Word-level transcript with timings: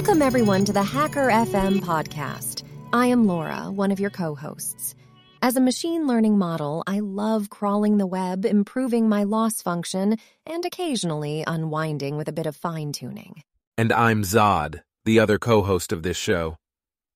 Welcome, 0.00 0.22
everyone, 0.22 0.64
to 0.64 0.72
the 0.72 0.82
Hacker 0.82 1.28
FM 1.28 1.80
podcast. 1.80 2.62
I 2.90 3.08
am 3.08 3.26
Laura, 3.26 3.70
one 3.70 3.92
of 3.92 4.00
your 4.00 4.08
co 4.08 4.34
hosts. 4.34 4.94
As 5.42 5.56
a 5.56 5.60
machine 5.60 6.06
learning 6.06 6.38
model, 6.38 6.82
I 6.86 7.00
love 7.00 7.50
crawling 7.50 7.98
the 7.98 8.06
web, 8.06 8.46
improving 8.46 9.10
my 9.10 9.24
loss 9.24 9.60
function, 9.60 10.16
and 10.46 10.64
occasionally 10.64 11.44
unwinding 11.46 12.16
with 12.16 12.28
a 12.28 12.32
bit 12.32 12.46
of 12.46 12.56
fine 12.56 12.92
tuning. 12.92 13.42
And 13.76 13.92
I'm 13.92 14.22
Zod, 14.22 14.80
the 15.04 15.20
other 15.20 15.38
co 15.38 15.60
host 15.60 15.92
of 15.92 16.02
this 16.02 16.16
show. 16.16 16.56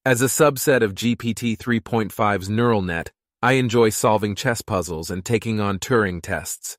As 0.05 0.21
a 0.21 0.27
subset 0.27 0.83
of 0.83 0.95
GPT 0.95 1.57
3.5's 1.57 2.51
neural 2.51 2.83
net, 2.83 3.13
I 3.41 3.53
enjoy 3.53 3.89
solving 3.89 4.35
chess 4.35 4.61
puzzles 4.61 5.11
and 5.11 5.25
taking 5.25 5.59
on 5.59 5.79
Turing 5.79 6.21
tests. 6.21 6.77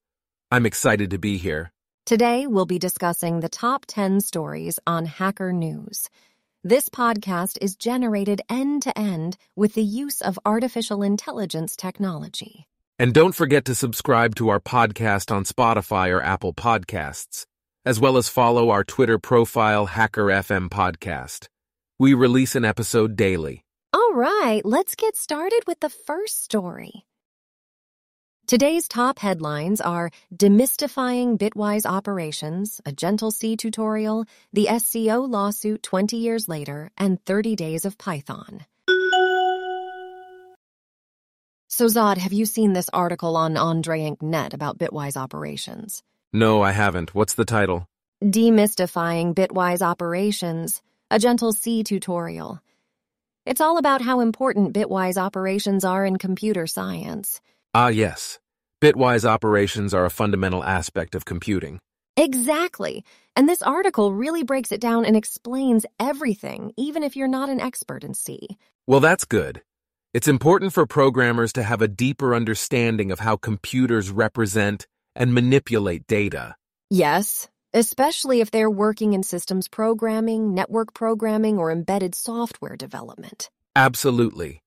I'm 0.51 0.67
excited 0.67 1.09
to 1.09 1.17
be 1.17 1.37
here. 1.37 1.71
Today, 2.05 2.45
we'll 2.45 2.67
be 2.67 2.77
discussing 2.77 3.39
the 3.39 3.49
top 3.49 3.87
10 3.87 4.21
stories 4.21 4.77
on 4.85 5.05
Hacker 5.05 5.51
News. 5.51 6.07
This 6.63 6.87
podcast 6.87 7.57
is 7.61 7.75
generated 7.75 8.43
end 8.47 8.83
to 8.83 8.95
end 8.95 9.37
with 9.55 9.73
the 9.73 9.81
use 9.81 10.21
of 10.21 10.37
artificial 10.45 11.01
intelligence 11.01 11.75
technology. 11.75 12.67
And 12.99 13.11
don't 13.11 13.33
forget 13.33 13.65
to 13.65 13.73
subscribe 13.73 14.35
to 14.35 14.49
our 14.49 14.59
podcast 14.59 15.31
on 15.31 15.45
Spotify 15.45 16.11
or 16.11 16.21
Apple 16.21 16.53
Podcasts, 16.53 17.47
as 17.85 17.99
well 17.99 18.17
as 18.17 18.29
follow 18.29 18.69
our 18.69 18.83
Twitter 18.83 19.17
profile, 19.17 19.87
Hacker 19.87 20.25
FM 20.25 20.69
Podcast. 20.69 21.47
We 21.97 22.13
release 22.13 22.55
an 22.55 22.65
episode 22.65 23.15
daily. 23.15 23.63
All 23.93 24.13
right, 24.13 24.61
let's 24.63 24.93
get 24.93 25.17
started 25.17 25.61
with 25.65 25.79
the 25.79 25.89
first 25.89 26.43
story. 26.43 27.07
Today's 28.47 28.87
top 28.87 29.17
headlines 29.17 29.81
are 29.81 30.11
Demystifying 30.31 31.35
Bitwise 31.35 31.83
Operations, 31.83 32.79
a 32.85 32.91
Gentle 32.91 33.31
C 33.31 33.57
tutorial, 33.57 34.25
the 34.53 34.67
SCO 34.77 35.21
lawsuit 35.21 35.81
20 35.81 36.17
years 36.17 36.47
later, 36.47 36.91
and 36.95 37.19
30 37.25 37.55
Days 37.55 37.85
of 37.85 37.97
Python. 37.97 38.63
So, 41.67 41.87
Zod, 41.87 42.17
have 42.17 42.33
you 42.33 42.45
seen 42.45 42.73
this 42.73 42.87
article 42.93 43.35
on 43.35 43.53
Net 44.21 44.53
about 44.53 44.77
Bitwise 44.77 45.17
operations? 45.17 46.03
No, 46.31 46.61
I 46.61 46.71
haven't. 46.71 47.15
What's 47.15 47.33
the 47.33 47.45
title? 47.45 47.87
Demystifying 48.23 49.33
Bitwise 49.33 49.81
Operations, 49.81 50.83
a 51.09 51.17
Gentle 51.17 51.51
C 51.51 51.83
tutorial. 51.83 52.61
It's 53.47 53.61
all 53.61 53.79
about 53.79 54.01
how 54.01 54.19
important 54.19 54.73
Bitwise 54.73 55.17
operations 55.17 55.83
are 55.83 56.05
in 56.05 56.17
computer 56.17 56.67
science. 56.67 57.41
Ah, 57.77 57.89
yes. 57.89 58.39
Bitwise 58.81 59.25
operations 59.25 59.93
are 59.93 60.05
a 60.05 60.09
fundamental 60.09 60.63
aspect 60.63 61.13
of 61.13 61.25
computing. 61.25 61.79
Exactly. 62.15 63.03
And 63.35 63.49
this 63.49 63.61
article 63.61 64.13
really 64.13 64.43
breaks 64.43 64.71
it 64.71 64.79
down 64.79 65.03
and 65.03 65.17
explains 65.17 65.85
everything, 65.99 66.71
even 66.77 67.03
if 67.03 67.17
you're 67.17 67.27
not 67.27 67.49
an 67.49 67.59
expert 67.59 68.05
in 68.05 68.13
C. 68.13 68.47
Well, 68.87 69.01
that's 69.01 69.25
good. 69.25 69.61
It's 70.13 70.29
important 70.29 70.71
for 70.71 70.85
programmers 70.85 71.51
to 71.51 71.63
have 71.63 71.81
a 71.81 71.89
deeper 71.89 72.33
understanding 72.33 73.11
of 73.11 73.19
how 73.19 73.35
computers 73.35 74.09
represent 74.09 74.87
and 75.13 75.33
manipulate 75.33 76.07
data. 76.07 76.55
Yes, 76.89 77.49
especially 77.73 78.39
if 78.39 78.51
they're 78.51 78.71
working 78.71 79.11
in 79.11 79.21
systems 79.21 79.67
programming, 79.67 80.53
network 80.53 80.93
programming, 80.93 81.57
or 81.57 81.71
embedded 81.71 82.15
software 82.15 82.77
development. 82.77 83.49
Absolutely. 83.75 84.61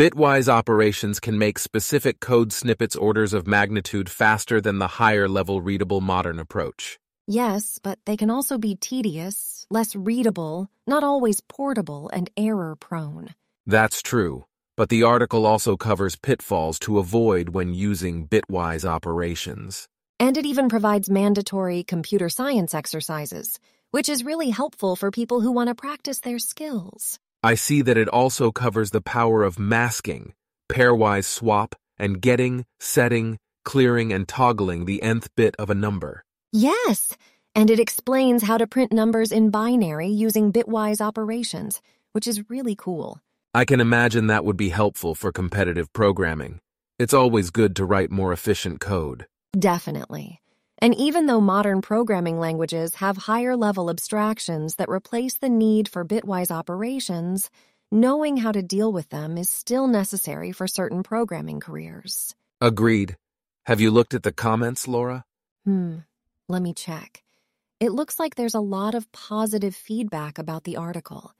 Bitwise 0.00 0.48
operations 0.48 1.20
can 1.20 1.36
make 1.36 1.58
specific 1.58 2.20
code 2.20 2.54
snippets 2.54 2.96
orders 2.96 3.34
of 3.34 3.46
magnitude 3.46 4.08
faster 4.08 4.58
than 4.58 4.78
the 4.78 4.96
higher 4.96 5.28
level 5.28 5.60
readable 5.60 6.00
modern 6.00 6.38
approach. 6.38 6.98
Yes, 7.26 7.78
but 7.82 7.98
they 8.06 8.16
can 8.16 8.30
also 8.30 8.56
be 8.56 8.76
tedious, 8.76 9.66
less 9.68 9.94
readable, 9.94 10.70
not 10.86 11.04
always 11.04 11.42
portable, 11.42 12.08
and 12.14 12.30
error 12.34 12.76
prone. 12.76 13.34
That's 13.66 14.00
true, 14.00 14.46
but 14.74 14.88
the 14.88 15.02
article 15.02 15.44
also 15.44 15.76
covers 15.76 16.16
pitfalls 16.16 16.78
to 16.78 16.98
avoid 16.98 17.50
when 17.50 17.74
using 17.74 18.26
bitwise 18.26 18.86
operations. 18.86 19.86
And 20.18 20.38
it 20.38 20.46
even 20.46 20.70
provides 20.70 21.10
mandatory 21.10 21.82
computer 21.82 22.30
science 22.30 22.72
exercises, 22.72 23.60
which 23.90 24.08
is 24.08 24.24
really 24.24 24.48
helpful 24.48 24.96
for 24.96 25.10
people 25.10 25.42
who 25.42 25.52
want 25.52 25.68
to 25.68 25.74
practice 25.74 26.20
their 26.20 26.38
skills. 26.38 27.18
I 27.42 27.54
see 27.54 27.80
that 27.82 27.96
it 27.96 28.08
also 28.08 28.52
covers 28.52 28.90
the 28.90 29.00
power 29.00 29.42
of 29.42 29.58
masking, 29.58 30.34
pairwise 30.70 31.24
swap, 31.24 31.74
and 31.98 32.20
getting, 32.20 32.66
setting, 32.78 33.38
clearing, 33.64 34.12
and 34.12 34.28
toggling 34.28 34.84
the 34.84 35.02
nth 35.02 35.34
bit 35.36 35.54
of 35.58 35.70
a 35.70 35.74
number. 35.74 36.22
Yes, 36.52 37.16
and 37.54 37.70
it 37.70 37.80
explains 37.80 38.42
how 38.42 38.58
to 38.58 38.66
print 38.66 38.92
numbers 38.92 39.32
in 39.32 39.50
binary 39.50 40.08
using 40.08 40.52
bitwise 40.52 41.00
operations, 41.00 41.80
which 42.12 42.26
is 42.26 42.50
really 42.50 42.74
cool. 42.76 43.20
I 43.54 43.64
can 43.64 43.80
imagine 43.80 44.26
that 44.26 44.44
would 44.44 44.58
be 44.58 44.68
helpful 44.68 45.14
for 45.14 45.32
competitive 45.32 45.92
programming. 45.94 46.60
It's 46.98 47.14
always 47.14 47.50
good 47.50 47.74
to 47.76 47.86
write 47.86 48.10
more 48.10 48.32
efficient 48.32 48.80
code. 48.80 49.26
Definitely. 49.58 50.40
And 50.80 50.94
even 50.94 51.26
though 51.26 51.40
modern 51.40 51.82
programming 51.82 52.40
languages 52.40 52.94
have 52.96 53.16
higher 53.16 53.56
level 53.56 53.90
abstractions 53.90 54.76
that 54.76 54.88
replace 54.88 55.34
the 55.34 55.48
need 55.48 55.88
for 55.88 56.04
bitwise 56.04 56.50
operations, 56.50 57.50
knowing 57.92 58.38
how 58.38 58.52
to 58.52 58.62
deal 58.62 58.90
with 58.90 59.08
them 59.10 59.36
is 59.36 59.50
still 59.50 59.86
necessary 59.86 60.52
for 60.52 60.66
certain 60.66 61.02
programming 61.02 61.60
careers. 61.60 62.34
Agreed. 62.60 63.16
Have 63.66 63.80
you 63.80 63.90
looked 63.90 64.14
at 64.14 64.22
the 64.22 64.32
comments, 64.32 64.88
Laura? 64.88 65.24
Hmm, 65.64 65.98
let 66.48 66.62
me 66.62 66.72
check. 66.72 67.22
It 67.78 67.92
looks 67.92 68.18
like 68.18 68.34
there's 68.34 68.54
a 68.54 68.60
lot 68.60 68.94
of 68.94 69.10
positive 69.12 69.74
feedback 69.74 70.38
about 70.38 70.64
the 70.64 70.76
article. 70.76 71.32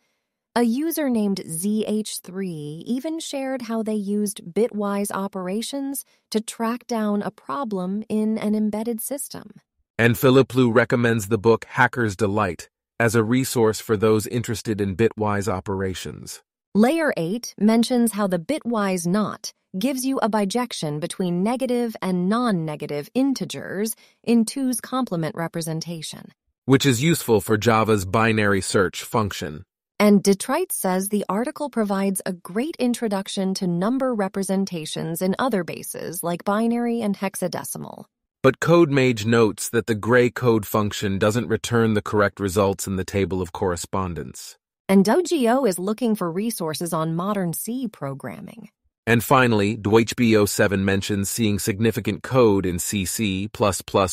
A 0.56 0.65
user 0.65 1.09
named 1.09 1.43
ZH3 1.47 2.83
even 2.84 3.21
shared 3.21 3.62
how 3.62 3.84
they 3.84 3.94
used 3.94 4.43
bitwise 4.44 5.12
operations 5.12 6.05
to 6.33 6.41
track 6.41 6.88
down 6.88 7.22
a 7.22 7.31
problem 7.31 8.03
in 8.09 8.37
an 8.37 8.56
embedded 8.56 9.00
system. 9.00 9.60
And 9.97 10.19
Philip 10.19 10.53
Liu 10.56 10.72
recommends 10.72 11.28
the 11.28 11.39
book 11.39 11.66
Hacker's 11.66 12.16
Delight 12.16 12.69
as 12.99 13.15
a 13.15 13.22
resource 13.22 13.78
for 13.78 13.97
those 13.97 14.27
interested 14.27 14.81
in 14.81 14.97
bitwise 14.97 15.47
operations. 15.47 16.43
Layer 16.75 17.15
8 17.16 17.55
mentions 17.56 18.10
how 18.10 18.27
the 18.27 18.41
bitwise 18.41 19.06
NOT 19.06 19.53
gives 19.78 20.05
you 20.05 20.19
a 20.19 20.28
bijection 20.28 20.99
between 20.99 21.44
negative 21.44 21.94
and 22.03 22.28
non 22.28 22.65
negative 22.65 23.09
integers 23.15 23.94
in 24.25 24.44
2's 24.44 24.81
complement 24.81 25.37
representation, 25.37 26.33
which 26.65 26.84
is 26.84 27.00
useful 27.00 27.41
for 27.41 27.56
Java's 27.56 28.05
binary 28.05 28.60
search 28.60 29.05
function. 29.05 29.62
And 30.00 30.22
Detrites 30.25 30.72
says 30.72 31.11
the 31.11 31.27
article 31.28 31.69
provides 31.69 32.22
a 32.25 32.33
great 32.33 32.75
introduction 32.78 33.53
to 33.53 33.66
number 33.66 34.15
representations 34.15 35.21
in 35.21 35.37
other 35.38 35.62
bases 35.62 36.22
like 36.22 36.43
binary 36.43 37.03
and 37.03 37.15
hexadecimal. 37.15 38.06
But 38.43 38.60
CodeMage 38.60 39.27
notes 39.27 39.69
that 39.69 39.89
the 39.89 39.94
gray 39.94 40.31
code 40.31 40.65
function 40.65 41.19
doesn't 41.19 41.49
return 41.49 41.93
the 41.93 42.00
correct 42.00 42.41
results 42.41 42.87
in 42.87 42.97
the 42.97 43.05
table 43.05 43.43
of 43.43 43.53
correspondence. 43.53 44.56
And 44.89 45.05
DougieO 45.05 45.69
is 45.69 45.78
looking 45.78 46.15
for 46.15 46.33
resources 46.33 46.94
on 46.94 47.15
modern 47.15 47.53
C 47.53 47.87
programming. 47.87 48.71
And 49.06 49.22
finally, 49.22 49.77
DweibO7 49.77 50.81
mentions 50.81 51.28
seeing 51.28 51.59
significant 51.59 52.22
code 52.22 52.65
in 52.65 52.77
CC++ 52.77 53.50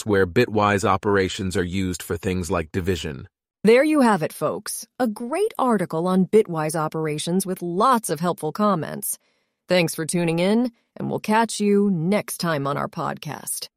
where 0.04 0.28
bitwise 0.28 0.84
operations 0.84 1.56
are 1.56 1.64
used 1.64 2.04
for 2.04 2.18
things 2.18 2.52
like 2.52 2.74
division. 2.74 3.30
There 3.68 3.84
you 3.84 4.00
have 4.00 4.24
it, 4.24 4.32
folks. 4.32 4.88
A 4.98 5.08
great 5.08 5.54
article 5.60 6.08
on 6.08 6.26
Bitwise 6.26 6.74
operations 6.74 7.46
with 7.46 7.62
lots 7.62 8.10
of 8.10 8.22
helpful 8.22 8.54
comments. 8.54 9.20
Thanks 9.68 9.94
for 9.94 10.06
tuning 10.06 10.40
in, 10.40 10.72
and 10.96 11.10
we'll 11.10 11.20
catch 11.20 11.60
you 11.60 11.92
next 11.92 12.38
time 12.38 12.66
on 12.66 12.78
our 12.78 12.88
podcast. 12.88 13.68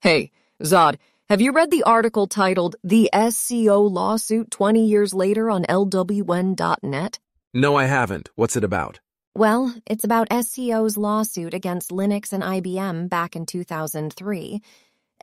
Hey, 0.00 0.32
Zod, 0.64 0.96
have 1.28 1.40
you 1.40 1.52
read 1.52 1.70
the 1.70 1.84
article 1.84 2.26
titled 2.26 2.74
The 2.82 3.08
SCO 3.30 3.80
Lawsuit 3.82 4.50
20 4.50 4.84
Years 4.84 5.14
Later 5.14 5.52
on 5.52 5.62
LWN.net? 5.66 7.20
No, 7.54 7.76
I 7.76 7.84
haven't. 7.84 8.28
What's 8.34 8.56
it 8.56 8.64
about? 8.64 8.98
Well, 9.36 9.72
it's 9.86 10.02
about 10.02 10.32
SCO's 10.32 10.96
lawsuit 10.96 11.54
against 11.54 11.90
Linux 11.90 12.32
and 12.32 12.42
IBM 12.42 13.08
back 13.08 13.36
in 13.36 13.46
2003 13.46 14.60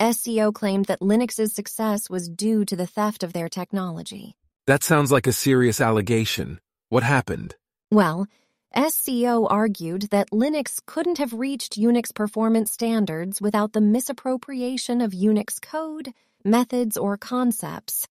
SCO 0.01 0.51
claimed 0.51 0.85
that 0.85 1.01
Linux's 1.01 1.53
success 1.53 2.09
was 2.09 2.29
due 2.29 2.63
to 2.65 2.75
the 2.75 2.87
theft 2.87 3.23
of 3.23 3.33
their 3.33 3.49
technology. 3.49 4.35
That 4.65 4.83
sounds 4.83 5.11
like 5.11 5.27
a 5.27 5.33
serious 5.33 5.81
allegation. 5.81 6.59
What 6.89 7.03
happened? 7.03 7.55
Well, 7.91 8.27
SCO 8.75 9.47
argued 9.47 10.03
that 10.11 10.29
Linux 10.31 10.79
couldn't 10.85 11.17
have 11.17 11.33
reached 11.33 11.77
Unix 11.77 12.13
performance 12.13 12.71
standards 12.71 13.41
without 13.41 13.73
the 13.73 13.81
misappropriation 13.81 15.01
of 15.01 15.11
Unix 15.11 15.59
code, 15.59 16.13
methods, 16.45 16.95
or 16.95 17.17
concepts. 17.17 18.07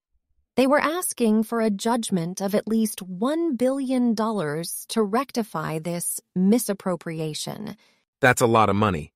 They 0.56 0.66
were 0.66 0.80
asking 0.80 1.44
for 1.44 1.60
a 1.60 1.70
judgment 1.70 2.40
of 2.40 2.54
at 2.56 2.66
least 2.66 3.08
$1 3.08 3.56
billion 3.56 4.16
to 4.16 5.02
rectify 5.02 5.78
this 5.78 6.20
misappropriation. 6.34 7.76
That's 8.20 8.42
a 8.42 8.46
lot 8.46 8.68
of 8.68 8.74
money. 8.74 9.12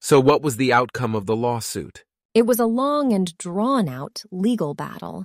So, 0.00 0.18
what 0.18 0.40
was 0.40 0.56
the 0.56 0.72
outcome 0.72 1.14
of 1.14 1.26
the 1.26 1.36
lawsuit? 1.36 2.04
It 2.34 2.46
was 2.46 2.58
a 2.58 2.66
long 2.66 3.12
and 3.12 3.36
drawn 3.38 3.88
out 3.88 4.24
legal 4.30 4.74
battle. 4.74 5.24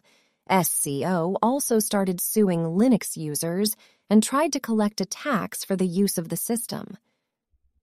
SCO 0.50 1.38
also 1.42 1.80
started 1.80 2.22
suing 2.22 2.60
Linux 2.60 3.18
users 3.18 3.76
and 4.10 4.24
tried 4.24 4.54
to 4.54 4.60
collect 4.60 5.02
a 5.02 5.06
tax 5.06 5.64
for 5.64 5.76
the 5.76 5.88
use 5.88 6.18
of 6.18 6.30
the 6.30 6.38
system. 6.38 6.98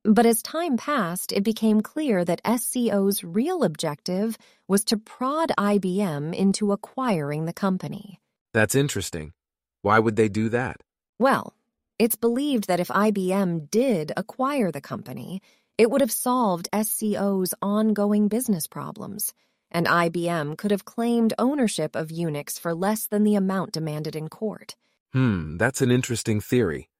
But 0.03 0.25
as 0.25 0.43
time 0.43 0.79
passed, 0.79 1.33
it 1.33 1.45
became 1.45 1.83
clear 1.83 2.25
that 2.25 2.41
SCO's 2.47 3.23
real 3.23 3.63
objective 3.63 4.39
was 4.67 4.85
to 4.85 4.97
prod 4.97 5.53
IBM 5.59 6.35
into 6.35 6.73
acquiring 6.73 7.45
the 7.45 7.53
company. 7.53 8.21
That's 8.55 8.75
interesting. 8.75 9.33
Why 9.83 9.99
would 9.99 10.17
they 10.17 10.29
do 10.29 10.49
that? 10.49 10.79
Well, 11.19 11.55
it's 11.99 12.17
believed 12.17 12.67
that 12.69 12.81
if 12.81 12.89
IBM 12.89 13.71
did 13.71 14.13
acquire 14.17 14.73
the 14.73 14.81
company, 14.81 15.43
it 15.81 15.91
would 15.91 16.03
have 16.03 16.13
solved 16.13 16.69
SCO's 16.75 17.55
ongoing 17.63 18.29
business 18.29 18.67
problems, 18.67 19.33
and 19.71 19.87
IBM 19.87 20.59
could 20.59 20.73
have 20.73 20.85
claimed 20.85 21.33
ownership 21.39 21.97
of 21.97 22.09
Unix 22.09 22.61
for 22.61 22.75
less 22.75 23.07
than 23.07 23.25
the 23.25 23.35
amount 23.35 23.73
demanded 23.73 24.15
in 24.15 24.29
court. 24.29 24.77
Hmm, 25.15 25.57
that's 25.57 25.81
an 25.81 25.91
interesting 25.91 26.39
theory. 26.39 26.91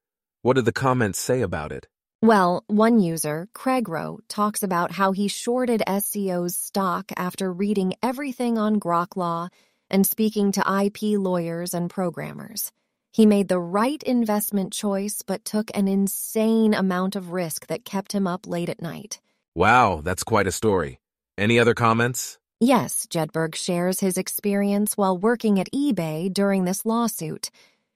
What 0.41 0.55
do 0.55 0.63
the 0.63 0.71
comments 0.71 1.19
say 1.19 1.41
about 1.41 1.71
it? 1.71 1.87
Well, 2.23 2.63
one 2.65 2.99
user, 2.99 3.47
Craigro, 3.53 4.17
talks 4.27 4.63
about 4.63 4.93
how 4.93 5.11
he 5.11 5.27
shorted 5.27 5.83
SCO's 5.87 6.57
stock 6.57 7.11
after 7.15 7.53
reading 7.53 7.93
everything 8.01 8.57
on 8.57 8.79
Groklaw 8.79 9.49
and 9.91 10.07
speaking 10.07 10.51
to 10.53 10.83
IP 10.83 11.19
lawyers 11.19 11.75
and 11.75 11.87
programmers. 11.87 12.71
He 13.11 13.25
made 13.25 13.49
the 13.49 13.59
right 13.59 14.01
investment 14.03 14.71
choice, 14.71 15.21
but 15.21 15.43
took 15.43 15.69
an 15.75 15.87
insane 15.87 16.73
amount 16.73 17.15
of 17.15 17.31
risk 17.31 17.67
that 17.67 17.83
kept 17.83 18.13
him 18.13 18.25
up 18.25 18.47
late 18.47 18.69
at 18.69 18.81
night. 18.81 19.19
Wow, 19.53 19.99
that's 20.01 20.23
quite 20.23 20.47
a 20.47 20.51
story. 20.51 20.99
Any 21.37 21.59
other 21.59 21.73
comments? 21.73 22.39
Yes, 22.61 23.07
Jedburgh 23.09 23.55
shares 23.55 23.99
his 23.99 24.17
experience 24.17 24.95
while 24.95 25.17
working 25.17 25.59
at 25.59 25.71
eBay 25.73 26.33
during 26.33 26.63
this 26.63 26.85
lawsuit. 26.85 27.49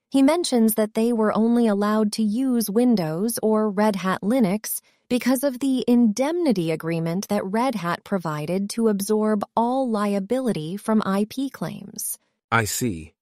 He 0.09 0.21
mentions 0.21 0.75
that 0.75 0.95
they 0.95 1.13
were 1.13 1.35
only 1.35 1.67
allowed 1.67 2.11
to 2.13 2.23
use 2.23 2.69
Windows 2.69 3.39
or 3.41 3.69
Red 3.69 3.95
Hat 3.97 4.21
Linux 4.21 4.81
because 5.07 5.43
of 5.43 5.59
the 5.59 5.85
indemnity 5.87 6.71
agreement 6.71 7.27
that 7.29 7.45
Red 7.45 7.75
Hat 7.75 8.03
provided 8.03 8.69
to 8.71 8.89
absorb 8.89 9.43
all 9.55 9.89
liability 9.89 10.77
from 10.77 11.01
IP 11.01 11.51
claims. 11.53 12.17
I 12.51 12.65
see. 12.65 13.14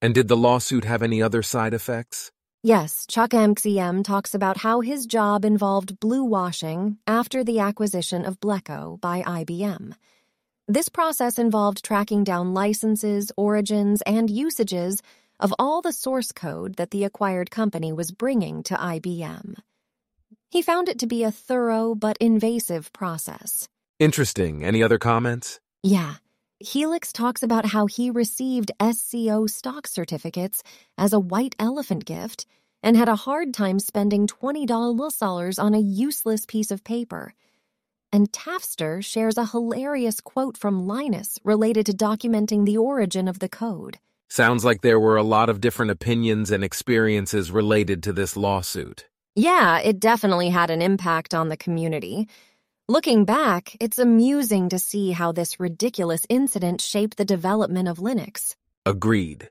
And 0.00 0.14
did 0.14 0.28
the 0.28 0.36
lawsuit 0.36 0.84
have 0.84 1.02
any 1.02 1.22
other 1.22 1.42
side 1.42 1.74
effects? 1.74 2.30
Yes, 2.62 3.06
Chuck 3.08 3.30
MCM 3.30 4.04
talks 4.04 4.34
about 4.34 4.58
how 4.58 4.80
his 4.80 5.06
job 5.06 5.44
involved 5.44 6.00
blue 6.00 6.24
washing 6.24 6.98
after 7.06 7.44
the 7.44 7.60
acquisition 7.60 8.24
of 8.24 8.40
Bleco 8.40 9.00
by 9.00 9.22
IBM. 9.22 9.94
This 10.66 10.88
process 10.88 11.38
involved 11.38 11.84
tracking 11.84 12.24
down 12.24 12.54
licenses, 12.54 13.32
origins, 13.36 14.02
and 14.02 14.28
usages 14.28 15.00
of 15.40 15.54
all 15.58 15.80
the 15.82 15.92
source 15.92 16.32
code 16.32 16.76
that 16.76 16.90
the 16.90 17.04
acquired 17.04 17.50
company 17.50 17.92
was 17.92 18.10
bringing 18.10 18.62
to 18.64 18.74
IBM. 18.74 19.54
He 20.50 20.62
found 20.62 20.88
it 20.88 20.98
to 20.98 21.06
be 21.06 21.22
a 21.22 21.30
thorough 21.30 21.94
but 21.94 22.16
invasive 22.18 22.92
process. 22.92 23.68
Interesting. 23.98 24.64
Any 24.64 24.82
other 24.82 24.98
comments? 24.98 25.60
Yeah. 25.82 26.14
Helix 26.60 27.12
talks 27.12 27.44
about 27.44 27.66
how 27.66 27.86
he 27.86 28.10
received 28.10 28.72
SCO 28.82 29.46
stock 29.46 29.86
certificates 29.86 30.64
as 30.96 31.12
a 31.12 31.20
white 31.20 31.54
elephant 31.60 32.04
gift 32.04 32.46
and 32.82 32.96
had 32.96 33.08
a 33.08 33.14
hard 33.14 33.54
time 33.54 33.78
spending 33.78 34.26
$20 34.26 35.62
on 35.62 35.74
a 35.74 35.78
useless 35.78 36.46
piece 36.46 36.72
of 36.72 36.82
paper. 36.82 37.32
And 38.12 38.32
Tafster 38.32 39.04
shares 39.04 39.38
a 39.38 39.46
hilarious 39.46 40.20
quote 40.20 40.56
from 40.56 40.88
Linus 40.88 41.38
related 41.44 41.86
to 41.86 41.92
documenting 41.92 42.66
the 42.66 42.76
origin 42.78 43.28
of 43.28 43.38
the 43.38 43.48
code. 43.48 44.00
Sounds 44.28 44.64
like 44.64 44.80
there 44.80 44.98
were 44.98 45.16
a 45.16 45.22
lot 45.22 45.48
of 45.48 45.60
different 45.60 45.92
opinions 45.92 46.50
and 46.50 46.64
experiences 46.64 47.52
related 47.52 48.02
to 48.02 48.12
this 48.12 48.36
lawsuit. 48.36 49.06
Yeah, 49.36 49.78
it 49.78 50.00
definitely 50.00 50.48
had 50.48 50.70
an 50.70 50.82
impact 50.82 51.34
on 51.34 51.50
the 51.50 51.56
community. 51.56 52.26
Looking 52.90 53.26
back, 53.26 53.76
it's 53.80 53.98
amusing 53.98 54.70
to 54.70 54.78
see 54.78 55.10
how 55.10 55.30
this 55.30 55.60
ridiculous 55.60 56.24
incident 56.30 56.80
shaped 56.80 57.18
the 57.18 57.24
development 57.26 57.86
of 57.86 57.98
Linux. 57.98 58.54
Agreed. 58.86 59.50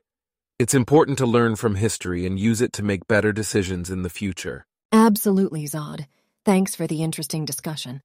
It's 0.58 0.74
important 0.74 1.18
to 1.18 1.26
learn 1.26 1.54
from 1.54 1.76
history 1.76 2.26
and 2.26 2.36
use 2.36 2.60
it 2.60 2.72
to 2.72 2.82
make 2.82 3.06
better 3.06 3.32
decisions 3.32 3.90
in 3.90 4.02
the 4.02 4.10
future. 4.10 4.66
Absolutely, 4.90 5.66
Zod. 5.66 6.06
Thanks 6.44 6.74
for 6.74 6.88
the 6.88 7.04
interesting 7.04 7.44
discussion. 7.44 8.02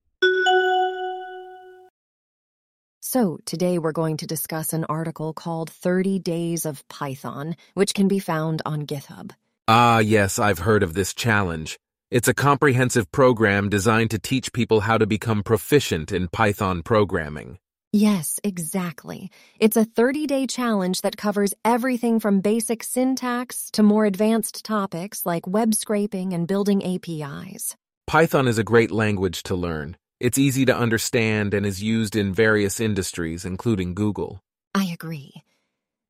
So, 2.99 3.39
today 3.43 3.79
we're 3.79 3.91
going 3.91 4.17
to 4.17 4.27
discuss 4.27 4.71
an 4.71 4.85
article 4.87 5.33
called 5.33 5.71
30 5.71 6.19
Days 6.19 6.67
of 6.67 6.87
Python, 6.89 7.55
which 7.73 7.95
can 7.95 8.07
be 8.07 8.19
found 8.19 8.61
on 8.67 8.85
GitHub. 8.85 9.31
Ah, 9.67 9.97
yes, 9.97 10.37
I've 10.37 10.59
heard 10.59 10.83
of 10.83 10.93
this 10.93 11.11
challenge. 11.11 11.79
It's 12.13 12.27
a 12.27 12.33
comprehensive 12.35 13.11
program 13.11 13.69
designed 13.69 14.11
to 14.11 14.19
teach 14.19 14.53
people 14.53 14.81
how 14.81 14.99
to 14.99 15.07
become 15.07 15.41
proficient 15.41 16.11
in 16.11 16.27
Python 16.27 16.83
programming. 16.83 17.57
Yes, 17.91 18.39
exactly. 18.43 19.31
It's 19.59 19.77
a 19.77 19.83
30 19.83 20.27
day 20.27 20.45
challenge 20.45 21.01
that 21.01 21.17
covers 21.17 21.55
everything 21.65 22.19
from 22.19 22.39
basic 22.39 22.83
syntax 22.83 23.71
to 23.71 23.81
more 23.81 24.05
advanced 24.05 24.63
topics 24.63 25.25
like 25.25 25.47
web 25.47 25.73
scraping 25.73 26.33
and 26.33 26.47
building 26.47 26.83
APIs. 26.83 27.75
Python 28.05 28.47
is 28.47 28.59
a 28.59 28.63
great 28.63 28.91
language 28.91 29.41
to 29.41 29.55
learn. 29.55 29.97
It's 30.19 30.37
easy 30.37 30.65
to 30.65 30.77
understand 30.77 31.55
and 31.55 31.65
is 31.65 31.81
used 31.81 32.15
in 32.15 32.31
various 32.31 32.79
industries, 32.79 33.43
including 33.43 33.95
Google. 33.95 34.39
I 34.75 34.85
agree. 34.85 35.41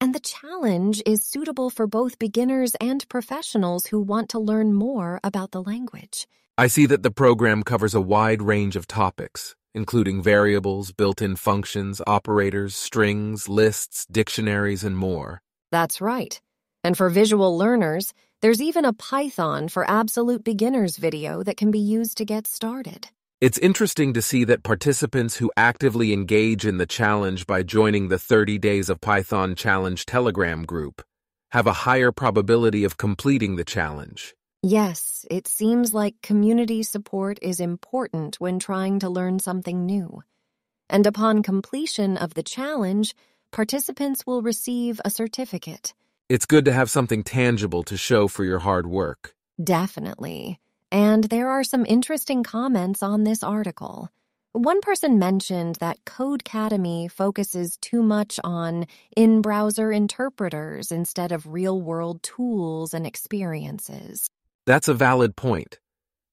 And 0.04 0.14
the 0.14 0.20
challenge 0.20 1.02
is 1.06 1.24
suitable 1.24 1.70
for 1.70 1.88
both 1.88 2.20
beginners 2.20 2.76
and 2.82 3.08
professionals 3.08 3.86
who 3.86 4.02
want 4.02 4.28
to 4.32 4.38
learn 4.38 4.74
more 4.74 5.22
about 5.24 5.52
the 5.52 5.64
language. 5.64 6.28
I 6.58 6.68
see 6.68 6.86
that 6.88 7.04
the 7.04 7.10
program 7.10 7.64
covers 7.64 7.96
a 7.96 8.02
wide 8.02 8.42
range 8.42 8.76
of 8.76 8.86
topics, 8.86 9.56
including 9.74 10.22
variables, 10.22 10.92
built-in 10.92 11.38
functions, 11.38 12.02
operators, 12.06 12.76
strings, 12.76 13.48
lists, 13.48 14.06
dictionaries, 14.12 14.84
and 14.84 14.98
more. 14.98 15.42
That's 15.72 16.02
right. 16.02 16.38
And 16.84 16.98
for 16.98 17.10
visual 17.10 17.58
learners, 17.58 18.14
there's 18.42 18.62
even 18.62 18.84
a 18.84 18.92
Python 18.92 19.70
for 19.70 19.90
Absolute 19.90 20.44
Beginners 20.44 20.98
video 20.98 21.44
that 21.44 21.56
can 21.56 21.72
be 21.72 21.80
used 21.80 22.18
to 22.18 22.26
get 22.26 22.46
started. 22.46 23.08
It's 23.44 23.58
interesting 23.58 24.14
to 24.14 24.22
see 24.22 24.46
that 24.46 24.64
participants 24.64 25.36
who 25.36 25.52
actively 25.58 26.14
engage 26.14 26.66
in 26.66 26.78
the 26.78 26.86
challenge 26.86 27.46
by 27.46 27.62
joining 27.62 28.08
the 28.08 28.18
30 28.18 28.58
Days 28.58 28.90
of 28.90 29.02
Python 29.02 29.54
Challenge 29.54 30.06
Telegram 30.06 30.64
group 30.64 31.02
have 31.52 31.68
a 31.68 31.80
higher 31.84 32.14
probability 32.14 32.86
of 32.86 32.96
completing 32.96 33.58
the 33.58 33.66
challenge. 33.66 34.34
Yes, 34.62 35.26
it 35.30 35.46
seems 35.50 35.94
like 35.94 36.22
community 36.22 36.84
support 36.84 37.38
is 37.42 37.60
important 37.60 38.40
when 38.40 38.60
trying 38.60 39.00
to 39.00 39.10
learn 39.10 39.40
something 39.40 39.86
new. 39.86 40.24
And 40.90 41.06
upon 41.06 41.44
completion 41.44 42.16
of 42.16 42.36
the 42.36 42.44
challenge, 42.44 43.14
participants 43.52 44.26
will 44.26 44.42
receive 44.42 45.02
a 45.04 45.10
certificate. 45.10 45.94
It's 46.30 46.46
good 46.46 46.64
to 46.64 46.72
have 46.72 46.90
something 46.90 47.24
tangible 47.24 47.84
to 47.84 47.98
show 47.98 48.30
for 48.30 48.46
your 48.46 48.60
hard 48.60 48.88
work. 48.88 49.36
Definitely. 49.62 50.62
And 50.94 51.24
there 51.24 51.50
are 51.50 51.64
some 51.64 51.88
interesting 51.88 52.44
comments 52.44 53.02
on 53.02 53.24
this 53.24 53.42
article. 53.42 54.10
One 54.52 54.80
person 54.80 55.18
mentioned 55.18 55.78
that 55.78 56.06
Codecademy 56.06 57.10
focuses 57.10 57.78
too 57.78 58.04
much 58.04 58.40
on 58.44 58.86
in 59.18 59.42
browser 59.42 59.92
interpreters 59.92 60.92
instead 60.92 61.32
of 61.32 61.48
real 61.48 61.82
world 61.82 62.22
tools 62.22 62.94
and 62.94 63.08
experiences. 63.08 64.28
That's 64.68 64.88
a 64.88 64.94
valid 64.94 65.36
point. 65.36 65.80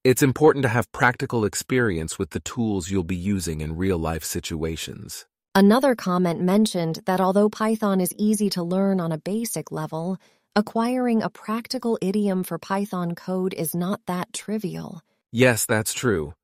It's 0.04 0.22
important 0.22 0.64
to 0.64 0.68
have 0.68 0.92
practical 0.92 1.46
experience 1.46 2.18
with 2.18 2.30
the 2.30 2.40
tools 2.40 2.90
you'll 2.90 3.02
be 3.02 3.16
using 3.16 3.62
in 3.62 3.78
real 3.78 3.96
life 3.96 4.24
situations. 4.24 5.24
Another 5.54 5.94
comment 5.94 6.42
mentioned 6.42 7.00
that 7.06 7.20
although 7.20 7.48
Python 7.48 7.98
is 7.98 8.14
easy 8.18 8.50
to 8.50 8.62
learn 8.62 9.00
on 9.00 9.10
a 9.10 9.18
basic 9.18 9.72
level, 9.72 10.18
Acquiring 10.56 11.22
a 11.22 11.30
practical 11.30 11.96
idiom 12.02 12.42
for 12.42 12.58
Python 12.58 13.14
code 13.14 13.54
is 13.54 13.72
not 13.72 14.00
that 14.06 14.32
trivial. 14.32 15.00
Yes, 15.30 15.64
that's 15.64 15.94
true. 15.94 16.34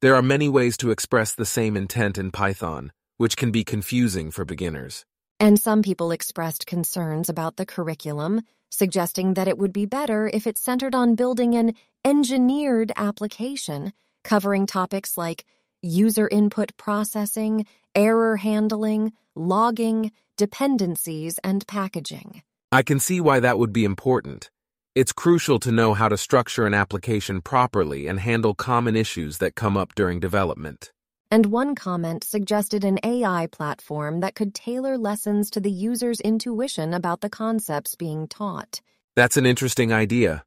There 0.00 0.14
are 0.14 0.22
many 0.22 0.48
ways 0.48 0.78
to 0.78 0.90
express 0.90 1.34
the 1.34 1.44
same 1.44 1.76
intent 1.76 2.16
in 2.16 2.30
Python, 2.30 2.90
which 3.18 3.36
can 3.36 3.50
be 3.50 3.62
confusing 3.62 4.30
for 4.30 4.46
beginners. 4.46 5.04
And 5.38 5.60
some 5.60 5.82
people 5.82 6.10
expressed 6.10 6.66
concerns 6.66 7.28
about 7.28 7.56
the 7.56 7.66
curriculum, 7.66 8.40
suggesting 8.70 9.34
that 9.34 9.46
it 9.46 9.58
would 9.58 9.74
be 9.74 9.84
better 9.84 10.30
if 10.32 10.46
it 10.46 10.56
centered 10.56 10.94
on 10.94 11.14
building 11.14 11.54
an 11.54 11.74
engineered 12.02 12.92
application 12.96 13.92
covering 14.24 14.64
topics 14.64 15.18
like 15.18 15.44
user 15.82 16.26
input 16.28 16.74
processing, 16.78 17.66
error 17.94 18.38
handling, 18.38 19.12
logging, 19.34 20.12
dependencies, 20.38 21.38
and 21.44 21.66
packaging. 21.66 22.42
I 22.72 22.82
can 22.82 23.00
see 23.00 23.20
why 23.20 23.40
that 23.40 23.58
would 23.58 23.72
be 23.72 23.84
important. 23.84 24.48
It's 24.94 25.12
crucial 25.12 25.58
to 25.58 25.72
know 25.72 25.92
how 25.92 26.08
to 26.08 26.16
structure 26.16 26.66
an 26.66 26.74
application 26.74 27.40
properly 27.40 28.06
and 28.06 28.20
handle 28.20 28.54
common 28.54 28.94
issues 28.94 29.38
that 29.38 29.56
come 29.56 29.76
up 29.76 29.96
during 29.96 30.20
development. 30.20 30.92
And 31.32 31.46
one 31.46 31.74
comment 31.74 32.22
suggested 32.22 32.84
an 32.84 33.00
AI 33.02 33.48
platform 33.48 34.20
that 34.20 34.36
could 34.36 34.54
tailor 34.54 34.96
lessons 34.96 35.50
to 35.50 35.60
the 35.60 35.70
user's 35.70 36.20
intuition 36.20 36.94
about 36.94 37.22
the 37.22 37.28
concepts 37.28 37.96
being 37.96 38.28
taught. 38.28 38.80
That's 39.16 39.36
an 39.36 39.46
interesting 39.46 39.92
idea. 39.92 40.44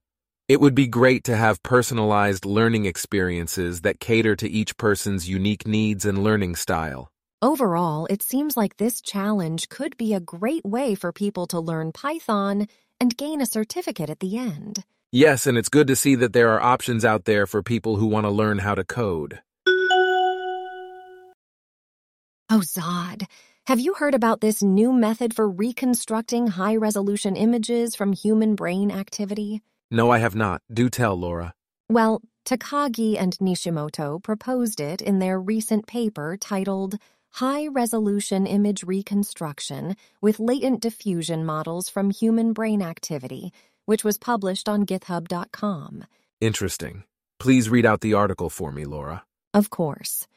It 0.48 0.62
would 0.62 0.76
be 0.76 0.88
great 0.88 1.26
to 1.26 1.36
have 1.36 1.62
personalized 1.62 2.46
learning 2.46 2.86
experiences 2.86 3.82
that 3.82 4.00
cater 4.00 4.38
to 4.38 4.50
each 4.50 4.78
person's 4.78 5.28
unique 5.28 5.68
needs 5.68 6.06
and 6.06 6.24
learning 6.24 6.56
style. 6.56 7.13
Overall, 7.44 8.08
it 8.10 8.24
seems 8.24 8.56
like 8.56 8.78
this 8.78 9.02
challenge 9.02 9.68
could 9.68 9.98
be 9.98 10.14
a 10.14 10.22
great 10.22 10.64
way 10.64 10.96
for 10.96 11.12
people 11.12 11.46
to 11.48 11.60
learn 11.60 11.92
Python 11.92 12.70
and 13.02 13.18
gain 13.18 13.42
a 13.42 13.46
certificate 13.46 14.10
at 14.10 14.22
the 14.22 14.38
end. 14.38 14.86
Yes, 15.12 15.46
and 15.46 15.58
it's 15.58 15.68
good 15.68 15.88
to 15.88 15.96
see 15.98 16.16
that 16.16 16.32
there 16.32 16.52
are 16.52 16.62
options 16.62 17.04
out 17.04 17.26
there 17.26 17.46
for 17.46 17.62
people 17.62 17.98
who 17.98 18.06
want 18.08 18.26
to 18.26 18.30
learn 18.30 18.60
how 18.60 18.76
to 18.76 18.86
code. 18.86 19.42
Oh, 22.50 22.62
Zod, 22.62 23.26
have 23.68 23.82
you 23.82 23.96
heard 23.96 24.16
about 24.16 24.40
this 24.40 24.64
new 24.64 24.94
method 24.94 25.34
for 25.34 25.50
reconstructing 25.50 26.48
high 26.48 26.78
resolution 26.78 27.36
images 27.36 27.94
from 27.94 28.14
human 28.14 28.56
brain 28.56 28.90
activity? 28.90 29.62
No, 29.92 30.10
I 30.10 30.20
have 30.20 30.34
not. 30.34 30.62
Do 30.74 30.90
tell, 30.90 31.20
Laura. 31.20 31.54
Well, 31.90 32.22
Takagi 32.46 33.18
and 33.20 33.38
Nishimoto 33.40 34.24
proposed 34.24 34.80
it 34.80 35.02
in 35.02 35.20
their 35.20 35.42
recent 35.42 35.88
paper 35.88 36.38
titled 36.40 36.98
high 37.34 37.68
resolution 37.68 38.46
image 38.46 38.84
reconstruction 38.84 39.96
with 40.22 40.40
latent 40.40 40.80
diffusion 40.82 41.44
models 41.44 41.90
from 41.90 42.12
human 42.12 42.54
brain 42.54 42.82
activity, 42.82 43.52
which 43.86 44.04
was 44.04 44.18
published 44.18 44.70
on 44.70 44.86
github.com. 44.86 46.04
Interesting. 46.40 47.04
Please 47.40 47.70
read 47.70 47.86
out 47.86 48.02
the 48.02 48.14
article 48.14 48.50
for 48.50 48.72
me, 48.72 48.86
Laura. 48.86 49.24
Of 49.54 49.70
course. 49.70 50.28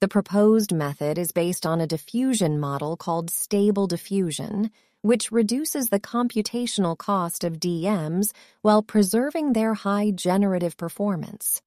The 0.00 0.08
proposed 0.08 0.74
method 0.74 1.16
is 1.16 1.32
based 1.32 1.64
on 1.64 1.80
a 1.80 1.86
diffusion 1.86 2.60
model 2.60 2.96
called 2.96 3.30
stable 3.30 3.86
diffusion, 3.86 4.70
which 5.00 5.32
reduces 5.32 5.88
the 5.88 6.00
computational 6.00 6.98
cost 6.98 7.44
of 7.44 7.60
DMs 7.60 8.32
while 8.60 8.82
preserving 8.82 9.52
their 9.52 9.74
high 9.74 10.10
generative 10.10 10.76
performance. 10.76 11.62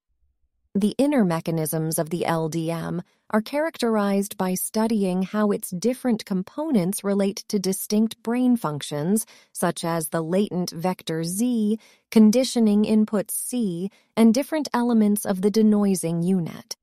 The 0.78 0.94
inner 0.98 1.24
mechanisms 1.24 1.98
of 1.98 2.10
the 2.10 2.26
LDM 2.28 3.00
are 3.30 3.42
characterized 3.42 4.38
by 4.38 4.56
studying 4.56 5.24
how 5.24 5.52
its 5.52 5.70
different 5.70 6.26
components 6.26 7.02
relate 7.02 7.46
to 7.48 7.58
distinct 7.60 8.22
brain 8.22 8.58
functions, 8.58 9.26
such 9.54 9.86
as 9.86 10.10
the 10.10 10.22
latent 10.22 10.72
vector 10.72 11.24
Z, 11.24 11.80
conditioning 12.12 12.84
input 12.84 13.32
C, 13.32 13.90
and 14.18 14.34
different 14.34 14.68
elements 14.74 15.26
of 15.26 15.42
the 15.42 15.50
denoising 15.50 16.26
U-Net. 16.26 16.76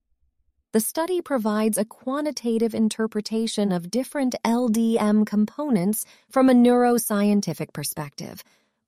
The 0.72 0.80
study 0.80 1.20
provides 1.20 1.76
a 1.76 1.84
quantitative 1.84 2.74
interpretation 2.74 3.72
of 3.72 3.90
different 3.90 4.34
LDM 4.42 5.26
components 5.26 6.06
from 6.30 6.48
a 6.48 6.54
neuroscientific 6.54 7.74
perspective 7.74 8.42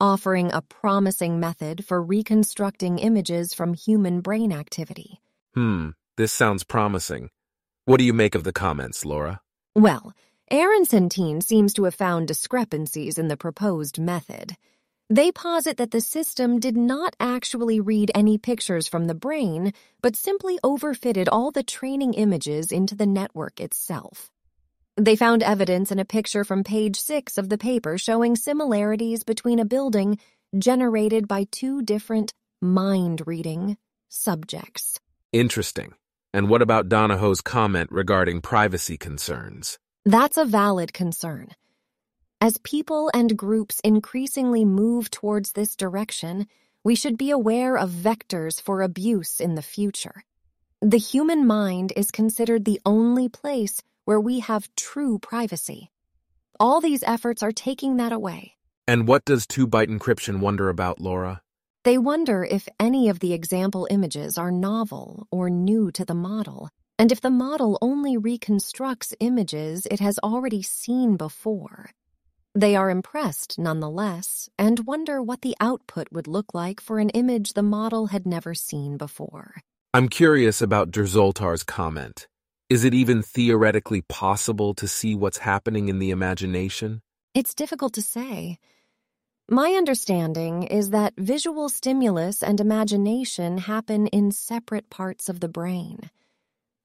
offering 0.04 0.52
a 0.52 0.60
promising 0.60 1.40
method 1.40 1.82
for 1.82 2.02
reconstructing 2.02 2.98
images 2.98 3.54
from 3.54 3.72
human 3.72 4.20
brain 4.20 4.52
activity. 4.52 5.22
Hmm, 5.54 5.90
this 6.18 6.30
sounds 6.30 6.62
promising. 6.62 7.30
What 7.86 7.96
do 8.00 8.04
you 8.04 8.12
make 8.12 8.34
of 8.34 8.44
the 8.44 8.52
comments, 8.52 9.06
Laura? 9.06 9.40
Well, 9.74 10.12
Aronson 10.50 11.08
seems 11.40 11.72
to 11.72 11.84
have 11.84 11.94
found 11.94 12.28
discrepancies 12.28 13.16
in 13.16 13.28
the 13.28 13.38
proposed 13.38 13.98
method. 13.98 14.56
They 15.08 15.32
posit 15.32 15.78
that 15.78 15.90
the 15.90 16.02
system 16.02 16.60
did 16.60 16.76
not 16.76 17.16
actually 17.18 17.80
read 17.80 18.10
any 18.14 18.36
pictures 18.36 18.86
from 18.86 19.06
the 19.06 19.14
brain, 19.14 19.72
but 20.02 20.16
simply 20.16 20.58
overfitted 20.62 21.28
all 21.32 21.50
the 21.50 21.62
training 21.62 22.12
images 22.12 22.70
into 22.70 22.94
the 22.94 23.06
network 23.06 23.58
itself. 23.58 24.30
They 24.96 25.16
found 25.16 25.42
evidence 25.42 25.90
in 25.90 25.98
a 25.98 26.04
picture 26.04 26.44
from 26.44 26.62
page 26.62 26.96
six 26.96 27.36
of 27.36 27.48
the 27.48 27.58
paper 27.58 27.98
showing 27.98 28.36
similarities 28.36 29.24
between 29.24 29.58
a 29.58 29.64
building 29.64 30.18
generated 30.56 31.26
by 31.26 31.48
two 31.50 31.82
different 31.82 32.32
mind 32.60 33.22
reading 33.26 33.76
subjects. 34.08 35.00
Interesting. 35.32 35.94
And 36.32 36.48
what 36.48 36.62
about 36.62 36.88
Donahoe's 36.88 37.40
comment 37.40 37.90
regarding 37.90 38.40
privacy 38.40 38.96
concerns? 38.96 39.78
That's 40.04 40.36
a 40.36 40.44
valid 40.44 40.92
concern. 40.92 41.48
As 42.40 42.58
people 42.58 43.10
and 43.12 43.36
groups 43.36 43.80
increasingly 43.82 44.64
move 44.64 45.10
towards 45.10 45.52
this 45.52 45.74
direction, 45.74 46.46
we 46.84 46.94
should 46.94 47.18
be 47.18 47.30
aware 47.30 47.76
of 47.76 47.90
vectors 47.90 48.60
for 48.60 48.82
abuse 48.82 49.40
in 49.40 49.56
the 49.56 49.62
future. 49.62 50.22
The 50.80 50.98
human 50.98 51.46
mind 51.46 51.92
is 51.96 52.12
considered 52.12 52.64
the 52.64 52.80
only 52.84 53.28
place 53.28 53.82
where 54.04 54.20
we 54.20 54.40
have 54.40 54.74
true 54.76 55.18
privacy. 55.18 55.90
All 56.60 56.80
these 56.80 57.02
efforts 57.02 57.42
are 57.42 57.52
taking 57.52 57.96
that 57.96 58.12
away. 58.12 58.54
And 58.86 59.08
what 59.08 59.24
does 59.24 59.46
two 59.46 59.66
byte 59.66 59.88
encryption 59.88 60.40
wonder 60.40 60.68
about, 60.68 61.00
Laura? 61.00 61.42
They 61.84 61.98
wonder 61.98 62.44
if 62.44 62.68
any 62.80 63.08
of 63.08 63.20
the 63.20 63.32
example 63.32 63.86
images 63.90 64.38
are 64.38 64.50
novel 64.50 65.26
or 65.30 65.50
new 65.50 65.90
to 65.92 66.04
the 66.04 66.14
model, 66.14 66.70
and 66.98 67.12
if 67.12 67.20
the 67.20 67.30
model 67.30 67.78
only 67.82 68.16
reconstructs 68.16 69.14
images 69.20 69.86
it 69.90 70.00
has 70.00 70.18
already 70.20 70.62
seen 70.62 71.16
before. 71.16 71.90
They 72.54 72.76
are 72.76 72.88
impressed 72.88 73.58
nonetheless 73.58 74.48
and 74.58 74.86
wonder 74.86 75.20
what 75.20 75.42
the 75.42 75.56
output 75.60 76.08
would 76.12 76.28
look 76.28 76.54
like 76.54 76.80
for 76.80 77.00
an 77.00 77.10
image 77.10 77.54
the 77.54 77.62
model 77.62 78.06
had 78.06 78.26
never 78.26 78.54
seen 78.54 78.96
before. 78.96 79.56
I'm 79.92 80.08
curious 80.08 80.62
about 80.62 80.90
Derzoltar's 80.90 81.64
comment. 81.64 82.28
Is 82.70 82.82
it 82.82 82.94
even 82.94 83.22
theoretically 83.22 84.00
possible 84.00 84.72
to 84.74 84.88
see 84.88 85.14
what's 85.14 85.38
happening 85.38 85.90
in 85.90 85.98
the 85.98 86.10
imagination? 86.10 87.02
It's 87.34 87.54
difficult 87.54 87.92
to 87.94 88.02
say. 88.02 88.58
My 89.50 89.72
understanding 89.72 90.62
is 90.62 90.88
that 90.90 91.12
visual 91.18 91.68
stimulus 91.68 92.42
and 92.42 92.58
imagination 92.58 93.58
happen 93.58 94.06
in 94.06 94.30
separate 94.30 94.88
parts 94.88 95.28
of 95.28 95.40
the 95.40 95.48
brain. 95.48 96.08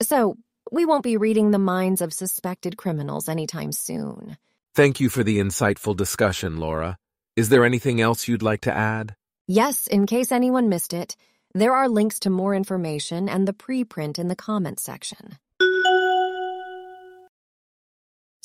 So, 0.01 0.35
we 0.69 0.85
won't 0.85 1.03
be 1.03 1.15
reading 1.15 1.51
the 1.51 1.59
minds 1.59 2.01
of 2.01 2.11
suspected 2.13 2.75
criminals 2.75 3.29
anytime 3.29 3.71
soon. 3.71 4.35
Thank 4.75 4.99
you 4.99 5.07
for 5.07 5.23
the 5.23 5.39
insightful 5.39 5.95
discussion, 5.95 6.57
Laura. 6.57 6.97
Is 7.37 7.47
there 7.47 7.63
anything 7.63 8.01
else 8.01 8.27
you'd 8.27 8.43
like 8.43 8.61
to 8.61 8.73
add? 8.73 9.15
Yes, 9.47 9.87
in 9.87 10.05
case 10.05 10.33
anyone 10.33 10.67
missed 10.67 10.93
it, 10.93 11.15
there 11.53 11.73
are 11.73 11.87
links 11.87 12.19
to 12.19 12.29
more 12.29 12.53
information 12.53 13.29
and 13.29 13.47
the 13.47 13.53
preprint 13.53 14.19
in 14.19 14.27
the 14.27 14.35
comments 14.35 14.83
section. 14.83 15.37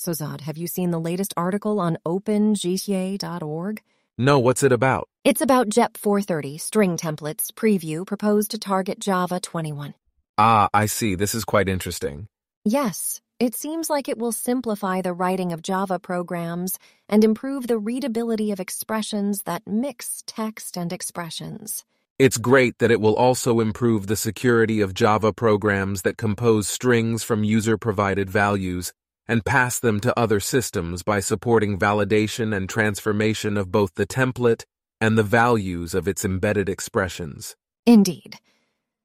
So, 0.05 0.13
Zod, 0.13 0.43
have 0.43 0.59
you 0.59 0.67
seen 0.67 0.91
the 0.91 1.01
latest 1.01 1.33
article 1.35 1.81
on 1.81 1.97
OpenGTA.org? 2.05 3.81
No, 4.19 4.39
what's 4.39 4.63
it 4.63 4.71
about? 4.71 5.09
It's 5.25 5.41
about 5.41 5.71
JEP 5.71 5.97
430 5.97 6.59
string 6.59 6.99
templates 6.99 7.51
preview 7.51 8.07
proposed 8.07 8.51
to 8.51 8.59
target 8.59 8.99
Java 9.01 9.41
21. 9.41 9.95
Ah, 10.37 10.69
I 10.75 10.85
see. 10.85 11.15
This 11.15 11.35
is 11.35 11.47
quite 11.47 11.71
interesting. 11.71 12.29
Yes, 12.67 13.23
it 13.41 13.55
seems 13.55 13.89
like 13.89 14.07
it 14.07 14.19
will 14.19 14.33
simplify 14.33 15.01
the 15.01 15.15
writing 15.15 15.55
of 15.55 15.63
Java 15.63 15.99
programs 15.99 16.79
and 17.09 17.25
improve 17.25 17.67
the 17.67 17.79
readability 17.79 18.53
of 18.53 18.61
expressions 18.61 19.45
that 19.45 19.63
mix 19.67 20.23
text 20.27 20.77
and 20.77 20.93
expressions. 20.93 21.83
It's 22.19 22.37
great 22.37 22.77
that 22.79 22.91
it 22.91 23.01
will 23.01 23.17
also 23.17 23.59
improve 23.59 24.07
the 24.07 24.17
security 24.17 24.83
of 24.83 24.93
Java 24.93 25.33
programs 25.33 26.03
that 26.03 26.19
compose 26.19 26.69
strings 26.69 27.23
from 27.23 27.43
user 27.43 27.79
provided 27.79 28.29
values 28.29 28.93
and 29.27 29.45
pass 29.45 29.79
them 29.79 30.01
to 30.01 30.19
other 30.19 30.41
systems 30.41 31.03
by 31.03 31.21
supporting 31.21 31.79
validation 31.79 32.55
and 32.55 32.69
transformation 32.69 33.57
of 33.57 33.73
both 33.73 33.95
the 33.95 34.07
template 34.07 34.65
and 35.01 35.19
the 35.19 35.23
values 35.23 35.95
of 35.95 36.09
its 36.09 36.25
embedded 36.25 36.69
expressions. 36.69 37.57
Indeed. 37.87 38.39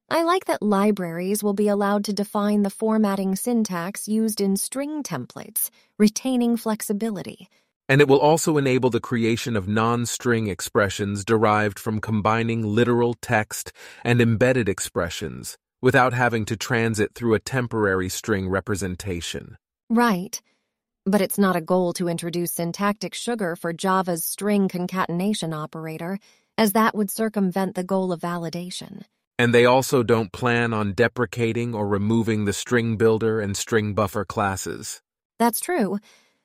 I 0.09 0.23
like 0.23 0.45
that 0.45 0.63
libraries 0.63 1.43
will 1.43 1.53
be 1.53 1.67
allowed 1.67 2.03
to 2.05 2.13
define 2.13 2.63
the 2.63 2.69
formatting 2.69 3.35
syntax 3.35 4.07
used 4.07 4.41
in 4.41 4.57
string 4.57 5.03
templates, 5.03 5.69
retaining 5.99 6.57
flexibility. 6.57 7.47
And 7.87 8.01
it 8.01 8.07
will 8.07 8.19
also 8.19 8.57
enable 8.57 8.89
the 8.89 8.99
creation 8.99 9.55
of 9.55 9.67
non-string 9.67 10.47
expressions 10.47 11.23
derived 11.23 11.77
from 11.77 12.01
combining 12.01 12.63
literal 12.63 13.15
text 13.15 13.71
and 14.03 14.21
embedded 14.21 14.69
expressions 14.69 15.57
without 15.81 16.13
having 16.13 16.45
to 16.45 16.57
transit 16.57 17.13
through 17.13 17.33
a 17.33 17.39
temporary 17.39 18.09
string 18.09 18.49
representation. 18.49 19.57
Right. 19.89 20.39
But 21.05 21.21
it's 21.21 21.39
not 21.39 21.55
a 21.55 21.61
goal 21.61 21.93
to 21.93 22.07
introduce 22.07 22.51
syntactic 22.51 23.15
sugar 23.15 23.55
for 23.55 23.73
Java's 23.73 24.23
string 24.23 24.67
concatenation 24.67 25.53
operator, 25.53 26.19
as 26.57 26.73
that 26.73 26.93
would 26.93 27.09
circumvent 27.09 27.73
the 27.73 27.83
goal 27.83 28.11
of 28.11 28.21
validation. 28.21 29.03
And 29.39 29.53
they 29.53 29.65
also 29.65 30.03
don't 30.03 30.31
plan 30.31 30.73
on 30.73 30.93
deprecating 30.93 31.73
or 31.73 31.87
removing 31.87 32.45
the 32.45 32.53
string 32.53 32.97
builder 32.97 33.39
and 33.39 33.57
string 33.57 33.93
buffer 33.93 34.25
classes. 34.25 35.01
That's 35.39 35.59
true. 35.59 35.97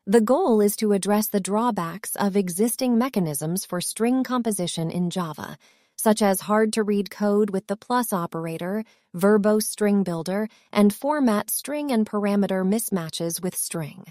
The 0.07 0.21
goal 0.21 0.61
is 0.61 0.77
to 0.77 0.93
address 0.93 1.27
the 1.27 1.41
drawbacks 1.41 2.15
of 2.17 2.37
existing 2.37 2.97
mechanisms 2.97 3.67
for 3.67 3.81
string 3.81 4.23
composition 4.23 4.91
in 4.91 5.11
Java, 5.11 5.59
such 5.97 6.23
as 6.23 6.41
hard 6.41 6.73
to 6.73 6.83
read 6.83 7.11
code 7.11 7.51
with 7.51 7.67
the 7.67 7.77
plus 7.77 8.13
operator, 8.13 8.85
verbose 9.17 9.65
string 9.65 10.03
builder, 10.03 10.49
and 10.73 10.95
format 10.95 11.51
string 11.51 11.91
and 11.91 12.09
parameter 12.09 12.65
mismatches 12.67 13.43
with 13.43 13.57
string. 13.57 14.07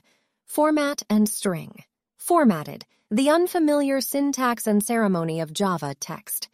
Format 0.46 1.04
and 1.10 1.28
string. 1.28 1.84
Formatted, 2.18 2.86
the 3.12 3.30
unfamiliar 3.30 4.02
syntax 4.02 4.68
and 4.68 4.84
ceremony 4.84 5.40
of 5.40 5.54
Java 5.54 5.96
text. 6.00 6.50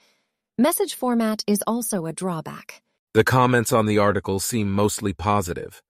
Message 0.58 0.94
format 0.96 1.44
is 1.48 1.64
also 1.66 2.06
a 2.06 2.14
drawback. 2.14 2.82
The 3.14 3.24
comments 3.24 3.72
on 3.72 3.86
the 3.86 3.98
article 3.98 4.40
seem 4.40 4.72
mostly 4.72 5.14
positive. 5.14 5.82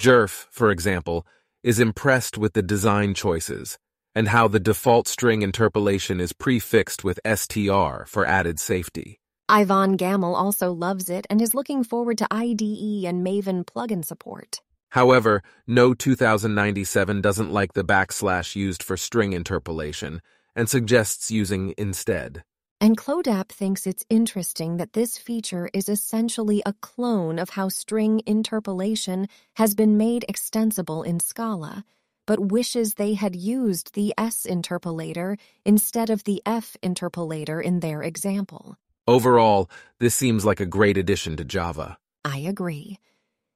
Jerf, 0.00 0.46
for 0.50 0.70
example, 0.70 1.26
is 1.62 1.80
impressed 1.80 2.38
with 2.38 2.52
the 2.54 2.62
design 2.62 3.14
choices 3.14 3.78
and 4.16 4.28
how 4.28 4.48
the 4.48 4.58
default 4.58 5.06
string 5.06 5.42
interpolation 5.42 6.20
is 6.20 6.32
prefixed 6.32 7.04
with 7.04 7.20
str 7.36 8.04
for 8.06 8.26
added 8.26 8.58
safety. 8.58 9.20
Ivan 9.48 9.96
Gamel 9.96 10.34
also 10.34 10.72
loves 10.72 11.08
it 11.08 11.26
and 11.30 11.40
is 11.40 11.54
looking 11.54 11.84
forward 11.84 12.18
to 12.18 12.26
IDE 12.32 13.04
and 13.04 13.24
Maven 13.24 13.64
plugin 13.64 14.04
support. 14.04 14.60
However, 14.90 15.42
No 15.66 15.92
2097 15.92 17.20
doesn't 17.20 17.52
like 17.52 17.74
the 17.74 17.84
backslash 17.84 18.56
used 18.56 18.82
for 18.82 18.96
string 18.96 19.34
interpolation 19.34 20.22
and 20.56 20.68
suggests 20.68 21.30
using 21.30 21.74
instead. 21.76 22.42
And 22.80 22.96
Clodap 22.96 23.48
thinks 23.48 23.86
it's 23.86 24.04
interesting 24.10 24.78
that 24.78 24.94
this 24.94 25.16
feature 25.18 25.68
is 25.72 25.88
essentially 25.88 26.62
a 26.66 26.74
clone 26.74 27.38
of 27.38 27.50
how 27.50 27.68
string 27.68 28.22
interpolation 28.26 29.28
has 29.54 29.74
been 29.74 29.96
made 29.96 30.24
extensible 30.28 31.02
in 31.02 31.20
Scala, 31.20 31.84
but 32.26 32.50
wishes 32.50 32.94
they 32.94 33.14
had 33.14 33.34
used 33.34 33.94
the 33.94 34.12
S 34.18 34.46
interpolator 34.48 35.38
instead 35.64 36.10
of 36.10 36.24
the 36.24 36.42
F 36.44 36.76
interpolator 36.82 37.62
in 37.62 37.80
their 37.80 38.02
example. 38.02 38.76
Overall, 39.08 39.70
this 40.00 40.14
seems 40.14 40.44
like 40.44 40.60
a 40.60 40.66
great 40.66 40.96
addition 40.96 41.36
to 41.36 41.44
Java. 41.44 41.96
I 42.24 42.38
agree. 42.38 42.98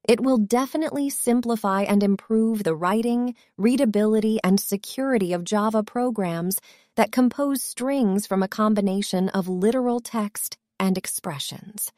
It 0.09 0.21
will 0.21 0.39
definitely 0.39 1.11
simplify 1.11 1.83
and 1.83 2.03
improve 2.03 2.65
the 2.65 2.75
writing, 2.75 3.35
readability, 3.59 4.39
and 4.43 4.59
security 4.59 5.33
of 5.33 5.45
Java 5.45 5.83
programs 5.83 6.61
that 6.97 7.13
compose 7.13 7.63
strings 7.63 8.27
from 8.27 8.43
a 8.43 8.49
combination 8.49 9.29
of 9.31 9.49
literal 9.49 10.01
text 10.01 10.57
and 10.79 10.97
expressions. 10.97 11.93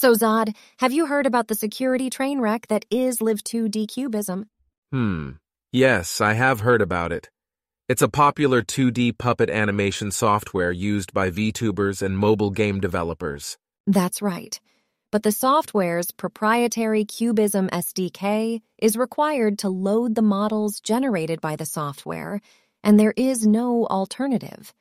So, 0.00 0.12
Zod, 0.12 0.54
have 0.76 0.92
you 0.92 1.06
heard 1.06 1.26
about 1.26 1.48
the 1.48 1.56
security 1.56 2.08
train 2.08 2.40
wreck 2.40 2.68
that 2.68 2.84
is 2.88 3.18
Live2D 3.18 3.88
Cubism? 3.88 4.44
Hmm. 4.92 5.30
Yes, 5.72 6.20
I 6.20 6.34
have 6.34 6.60
heard 6.60 6.80
about 6.80 7.10
it. 7.10 7.30
It's 7.88 8.00
a 8.00 8.08
popular 8.08 8.62
2D 8.62 9.18
puppet 9.18 9.50
animation 9.50 10.12
software 10.12 10.70
used 10.70 11.12
by 11.12 11.32
VTubers 11.32 12.00
and 12.00 12.16
mobile 12.16 12.50
game 12.50 12.78
developers. 12.78 13.58
That's 13.88 14.22
right. 14.22 14.60
But 15.10 15.24
the 15.24 15.32
software's 15.32 16.12
proprietary 16.12 17.04
Cubism 17.04 17.68
SDK 17.70 18.60
is 18.80 18.96
required 18.96 19.58
to 19.58 19.68
load 19.68 20.14
the 20.14 20.22
models 20.22 20.78
generated 20.78 21.40
by 21.40 21.56
the 21.56 21.66
software, 21.66 22.40
and 22.84 23.00
there 23.00 23.14
is 23.16 23.44
no 23.44 23.84
alternative. 23.86 24.72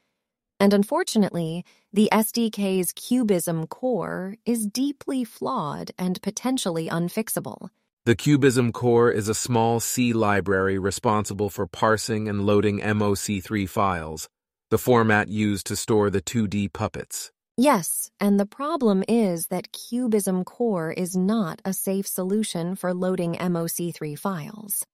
And 0.59 0.73
unfortunately, 0.73 1.65
the 1.93 2.09
SDK's 2.11 2.91
Cubism 2.93 3.67
core 3.67 4.35
is 4.45 4.65
deeply 4.67 5.23
flawed 5.23 5.91
and 5.97 6.21
potentially 6.21 6.89
unfixable. 6.89 7.69
The 8.05 8.15
Cubism 8.15 8.71
core 8.71 9.11
is 9.11 9.27
a 9.27 9.35
small 9.35 9.79
C 9.79 10.13
library 10.13 10.79
responsible 10.79 11.49
for 11.49 11.67
parsing 11.67 12.27
and 12.27 12.45
loading 12.45 12.79
MOC3 12.79 13.67
files, 13.67 14.29
the 14.69 14.77
format 14.77 15.27
used 15.27 15.67
to 15.67 15.75
store 15.75 16.09
the 16.09 16.21
2D 16.21 16.71
puppets. 16.73 17.31
Yes, 17.57 18.11
and 18.19 18.39
the 18.39 18.45
problem 18.45 19.03
is 19.07 19.47
that 19.47 19.71
Cubism 19.71 20.43
Core 20.43 20.91
is 20.91 21.17
not 21.17 21.59
a 21.65 21.73
safe 21.73 22.05
solution 22.05 22.75
for 22.75 22.93
loading 22.93 23.33
MOC3 23.33 24.17
files. 24.17 24.85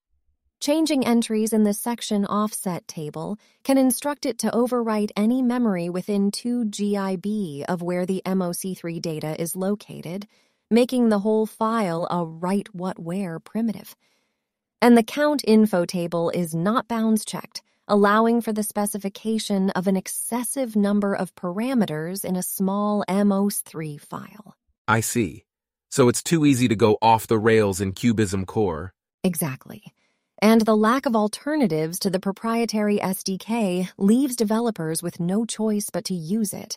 Changing 0.64 1.06
entries 1.06 1.52
in 1.52 1.66
the 1.66 1.74
section 1.74 2.26
offset 2.26 2.88
table 2.88 3.38
can 3.66 3.78
instruct 3.78 4.26
it 4.26 4.38
to 4.38 4.52
overwrite 4.52 5.12
any 5.18 5.42
memory 5.42 5.90
within 5.90 6.32
2 6.32 6.68
GIB 6.68 7.66
of 7.68 7.82
where 7.82 8.06
the 8.06 8.22
MOC3 8.26 9.02
data 9.02 9.36
is 9.42 9.58
located, 9.58 10.26
making 10.72 11.10
the 11.10 11.20
whole 11.20 11.46
file 11.46 12.08
a 12.10 12.24
write 12.24 12.74
what 12.74 12.98
where 12.98 13.42
primitive. 13.42 13.94
And 14.82 14.98
the 14.98 15.04
count 15.04 15.44
info 15.46 15.84
table 15.84 16.30
is 16.30 16.56
not 16.56 16.88
bounds 16.88 17.26
checked, 17.26 17.62
allowing 17.86 18.40
for 18.40 18.54
the 18.54 18.64
specification 18.64 19.70
of 19.72 19.88
an 19.88 19.98
excessive 19.98 20.78
number 20.78 21.14
of 21.14 21.36
parameters 21.36 22.24
in 22.24 22.38
a 22.38 22.42
small 22.42 23.04
MOC3 23.10 24.00
file. 24.00 24.56
I 24.88 25.02
see. 25.02 25.44
So 25.92 26.08
it's 26.08 26.24
too 26.24 26.46
easy 26.46 26.70
to 26.70 26.76
go 26.78 26.98
off 27.02 27.28
the 27.28 27.38
rails 27.38 27.82
in 27.82 27.92
Cubism 27.92 28.46
Core. 28.46 28.94
Exactly. 29.26 29.84
And 30.44 30.60
the 30.60 30.76
lack 30.76 31.06
of 31.06 31.16
alternatives 31.16 31.98
to 32.00 32.10
the 32.10 32.20
proprietary 32.20 32.98
SDK 32.98 33.88
leaves 33.98 34.36
developers 34.36 35.02
with 35.02 35.18
no 35.18 35.46
choice 35.46 35.90
but 35.90 36.04
to 36.04 36.14
use 36.14 36.52
it, 36.52 36.76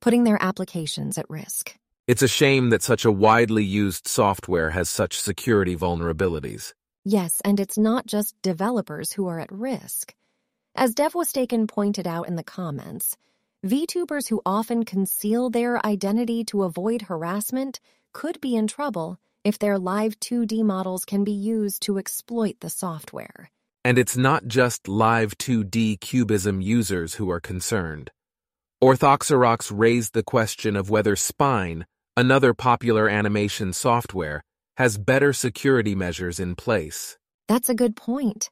putting 0.00 0.22
their 0.22 0.40
applications 0.40 1.18
at 1.18 1.28
risk. 1.28 1.74
It's 2.06 2.22
a 2.22 2.28
shame 2.28 2.70
that 2.70 2.84
such 2.84 3.04
a 3.04 3.10
widely 3.10 3.64
used 3.64 4.06
software 4.06 4.70
has 4.70 4.88
such 4.88 5.20
security 5.20 5.74
vulnerabilities. 5.74 6.74
Yes, 7.04 7.42
and 7.44 7.58
it's 7.58 7.76
not 7.76 8.06
just 8.06 8.40
developers 8.40 9.10
who 9.10 9.26
are 9.26 9.40
at 9.40 9.50
risk. 9.50 10.14
As 10.76 10.94
Devwastaken 10.94 11.66
pointed 11.66 12.06
out 12.06 12.28
in 12.28 12.36
the 12.36 12.44
comments, 12.44 13.16
VTubers 13.66 14.28
who 14.28 14.42
often 14.46 14.84
conceal 14.84 15.50
their 15.50 15.84
identity 15.84 16.44
to 16.44 16.62
avoid 16.62 17.02
harassment 17.02 17.80
could 18.12 18.40
be 18.40 18.54
in 18.54 18.68
trouble 18.68 19.18
if 19.48 19.58
their 19.58 19.78
live 19.78 20.20
2D 20.20 20.62
models 20.62 21.04
can 21.04 21.24
be 21.24 21.32
used 21.32 21.82
to 21.82 21.98
exploit 21.98 22.56
the 22.60 22.70
software. 22.70 23.50
And 23.82 23.98
it's 23.98 24.16
not 24.16 24.46
just 24.46 24.86
live 24.86 25.36
2D 25.38 26.00
cubism 26.00 26.60
users 26.60 27.14
who 27.14 27.30
are 27.30 27.40
concerned. 27.40 28.10
Orthoxerox 28.84 29.72
raised 29.74 30.12
the 30.12 30.22
question 30.22 30.76
of 30.76 30.90
whether 30.90 31.16
Spine, 31.16 31.86
Another 32.18 32.52
popular 32.52 33.08
animation 33.08 33.72
software 33.72 34.42
has 34.76 34.98
better 34.98 35.32
security 35.32 35.94
measures 35.94 36.40
in 36.40 36.56
place. 36.56 37.16
That's 37.46 37.68
a 37.68 37.76
good 37.76 37.94
point. 37.94 38.50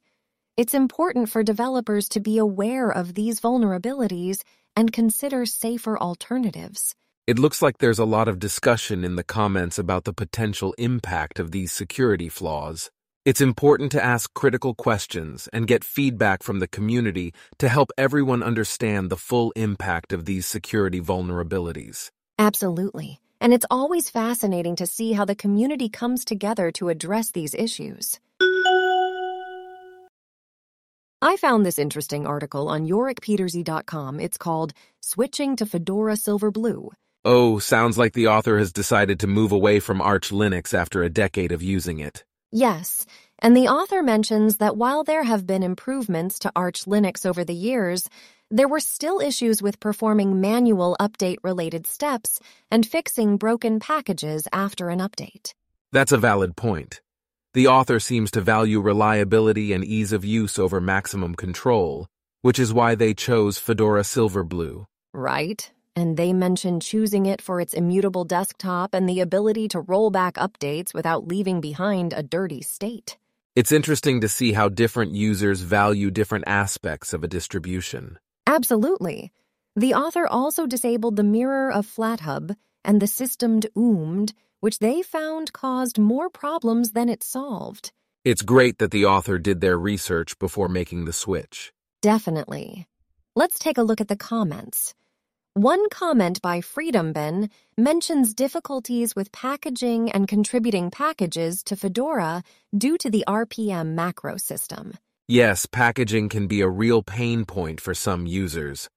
It's 0.56 0.72
important 0.72 1.28
for 1.30 1.42
developers 1.42 2.08
to 2.10 2.20
be 2.20 2.38
aware 2.38 2.88
of 2.88 3.14
these 3.14 3.40
vulnerabilities 3.40 4.44
and 4.76 4.92
consider 4.92 5.46
safer 5.46 5.98
alternatives. 5.98 6.94
It 7.26 7.40
looks 7.40 7.60
like 7.60 7.78
there's 7.78 7.98
a 7.98 8.04
lot 8.04 8.28
of 8.28 8.38
discussion 8.38 9.02
in 9.02 9.16
the 9.16 9.24
comments 9.24 9.80
about 9.80 10.04
the 10.04 10.12
potential 10.12 10.76
impact 10.78 11.40
of 11.40 11.50
these 11.50 11.72
security 11.72 12.28
flaws. 12.28 12.88
It's 13.24 13.40
important 13.40 13.90
to 13.92 14.04
ask 14.04 14.32
critical 14.32 14.74
questions 14.74 15.48
and 15.52 15.66
get 15.66 15.82
feedback 15.82 16.44
from 16.44 16.60
the 16.60 16.68
community 16.68 17.34
to 17.58 17.68
help 17.68 17.90
everyone 17.98 18.44
understand 18.44 19.10
the 19.10 19.16
full 19.16 19.50
impact 19.56 20.12
of 20.12 20.24
these 20.24 20.46
security 20.46 21.00
vulnerabilities. 21.00 22.12
Absolutely. 22.38 23.18
And 23.40 23.52
it's 23.52 23.66
always 23.72 24.08
fascinating 24.08 24.76
to 24.76 24.86
see 24.86 25.12
how 25.12 25.24
the 25.24 25.34
community 25.34 25.88
comes 25.88 26.24
together 26.24 26.70
to 26.78 26.90
address 26.90 27.32
these 27.32 27.56
issues. 27.56 28.20
I 31.20 31.36
found 31.40 31.66
this 31.66 31.80
interesting 31.80 32.24
article 32.24 32.68
on 32.68 32.86
yorickpeterse.com. 32.86 34.20
It's 34.20 34.38
called 34.38 34.74
Switching 35.00 35.56
to 35.56 35.66
Fedora 35.66 36.14
Silverblue. 36.14 36.90
Oh, 37.28 37.58
sounds 37.58 37.98
like 37.98 38.12
the 38.12 38.28
author 38.28 38.56
has 38.56 38.72
decided 38.72 39.18
to 39.18 39.26
move 39.26 39.50
away 39.50 39.80
from 39.80 40.00
Arch 40.00 40.30
Linux 40.30 40.72
after 40.72 41.02
a 41.02 41.10
decade 41.10 41.50
of 41.50 41.60
using 41.60 41.98
it. 41.98 42.24
Yes, 42.52 43.04
and 43.40 43.56
the 43.56 43.66
author 43.66 44.00
mentions 44.00 44.58
that 44.58 44.76
while 44.76 45.02
there 45.02 45.24
have 45.24 45.44
been 45.44 45.64
improvements 45.64 46.38
to 46.38 46.52
Arch 46.54 46.84
Linux 46.84 47.26
over 47.26 47.42
the 47.42 47.52
years, 47.52 48.08
there 48.48 48.68
were 48.68 48.78
still 48.78 49.18
issues 49.18 49.60
with 49.60 49.80
performing 49.80 50.40
manual 50.40 50.96
update 51.00 51.38
related 51.42 51.88
steps 51.88 52.38
and 52.70 52.86
fixing 52.86 53.38
broken 53.38 53.80
packages 53.80 54.46
after 54.52 54.88
an 54.88 55.00
update. 55.00 55.52
That's 55.90 56.12
a 56.12 56.18
valid 56.18 56.54
point. 56.54 57.00
The 57.54 57.66
author 57.66 57.98
seems 57.98 58.30
to 58.30 58.40
value 58.40 58.78
reliability 58.80 59.72
and 59.72 59.84
ease 59.84 60.12
of 60.12 60.24
use 60.24 60.60
over 60.60 60.80
maximum 60.80 61.34
control, 61.34 62.06
which 62.42 62.60
is 62.60 62.72
why 62.72 62.94
they 62.94 63.14
chose 63.14 63.58
Fedora 63.58 64.02
Silverblue. 64.02 64.84
Right. 65.12 65.72
And 65.96 66.16
they 66.16 66.32
mention 66.32 66.78
choosing 66.78 67.26
it 67.26 67.42
for 67.42 67.60
its 67.60 67.74
immutable 67.74 68.24
desktop 68.24 68.94
and 68.94 69.08
the 69.08 69.20
ability 69.20 69.66
to 69.68 69.80
roll 69.80 70.10
back 70.10 70.34
updates 70.34 70.92
without 70.92 71.26
leaving 71.26 71.60
behind 71.60 72.12
a 72.12 72.22
dirty 72.22 72.60
state. 72.62 73.16
It's 73.56 73.72
interesting 73.72 74.20
to 74.20 74.28
see 74.28 74.52
how 74.52 74.68
different 74.68 75.14
users 75.14 75.62
value 75.62 76.10
different 76.10 76.44
aspects 76.46 77.14
of 77.14 77.24
a 77.24 77.28
distribution. 77.28 78.18
Absolutely. 78.46 79.32
The 79.74 79.94
author 79.94 80.26
also 80.26 80.66
disabled 80.66 81.16
the 81.16 81.24
mirror 81.24 81.72
of 81.72 81.86
FlatHub 81.86 82.54
and 82.84 83.00
the 83.00 83.06
systemd 83.06 83.64
OOMD, 83.74 84.32
which 84.60 84.78
they 84.78 85.00
found 85.00 85.54
caused 85.54 85.98
more 85.98 86.28
problems 86.28 86.92
than 86.92 87.08
it 87.08 87.22
solved. 87.22 87.92
It's 88.24 88.42
great 88.42 88.78
that 88.78 88.90
the 88.90 89.06
author 89.06 89.38
did 89.38 89.60
their 89.60 89.78
research 89.78 90.38
before 90.38 90.68
making 90.68 91.04
the 91.04 91.12
switch. 91.12 91.72
Definitely. 92.02 92.86
Let's 93.34 93.58
take 93.58 93.78
a 93.78 93.82
look 93.82 94.00
at 94.00 94.08
the 94.08 94.16
comments. 94.16 94.94
One 95.56 95.88
comment 95.88 96.42
by 96.42 96.60
Freedom 96.60 97.14
Bin 97.14 97.48
mentions 97.78 98.34
difficulties 98.34 99.16
with 99.16 99.32
packaging 99.32 100.12
and 100.12 100.28
contributing 100.28 100.90
packages 100.90 101.62
to 101.62 101.76
Fedora 101.76 102.42
due 102.76 102.98
to 102.98 103.08
the 103.08 103.24
RPM 103.26 103.94
macro 103.94 104.36
system. 104.36 104.98
Yes, 105.28 105.64
packaging 105.64 106.28
can 106.28 106.46
be 106.46 106.60
a 106.60 106.68
real 106.68 107.02
pain 107.02 107.46
point 107.46 107.80
for 107.80 107.94
some 107.94 108.26
users. 108.26 108.90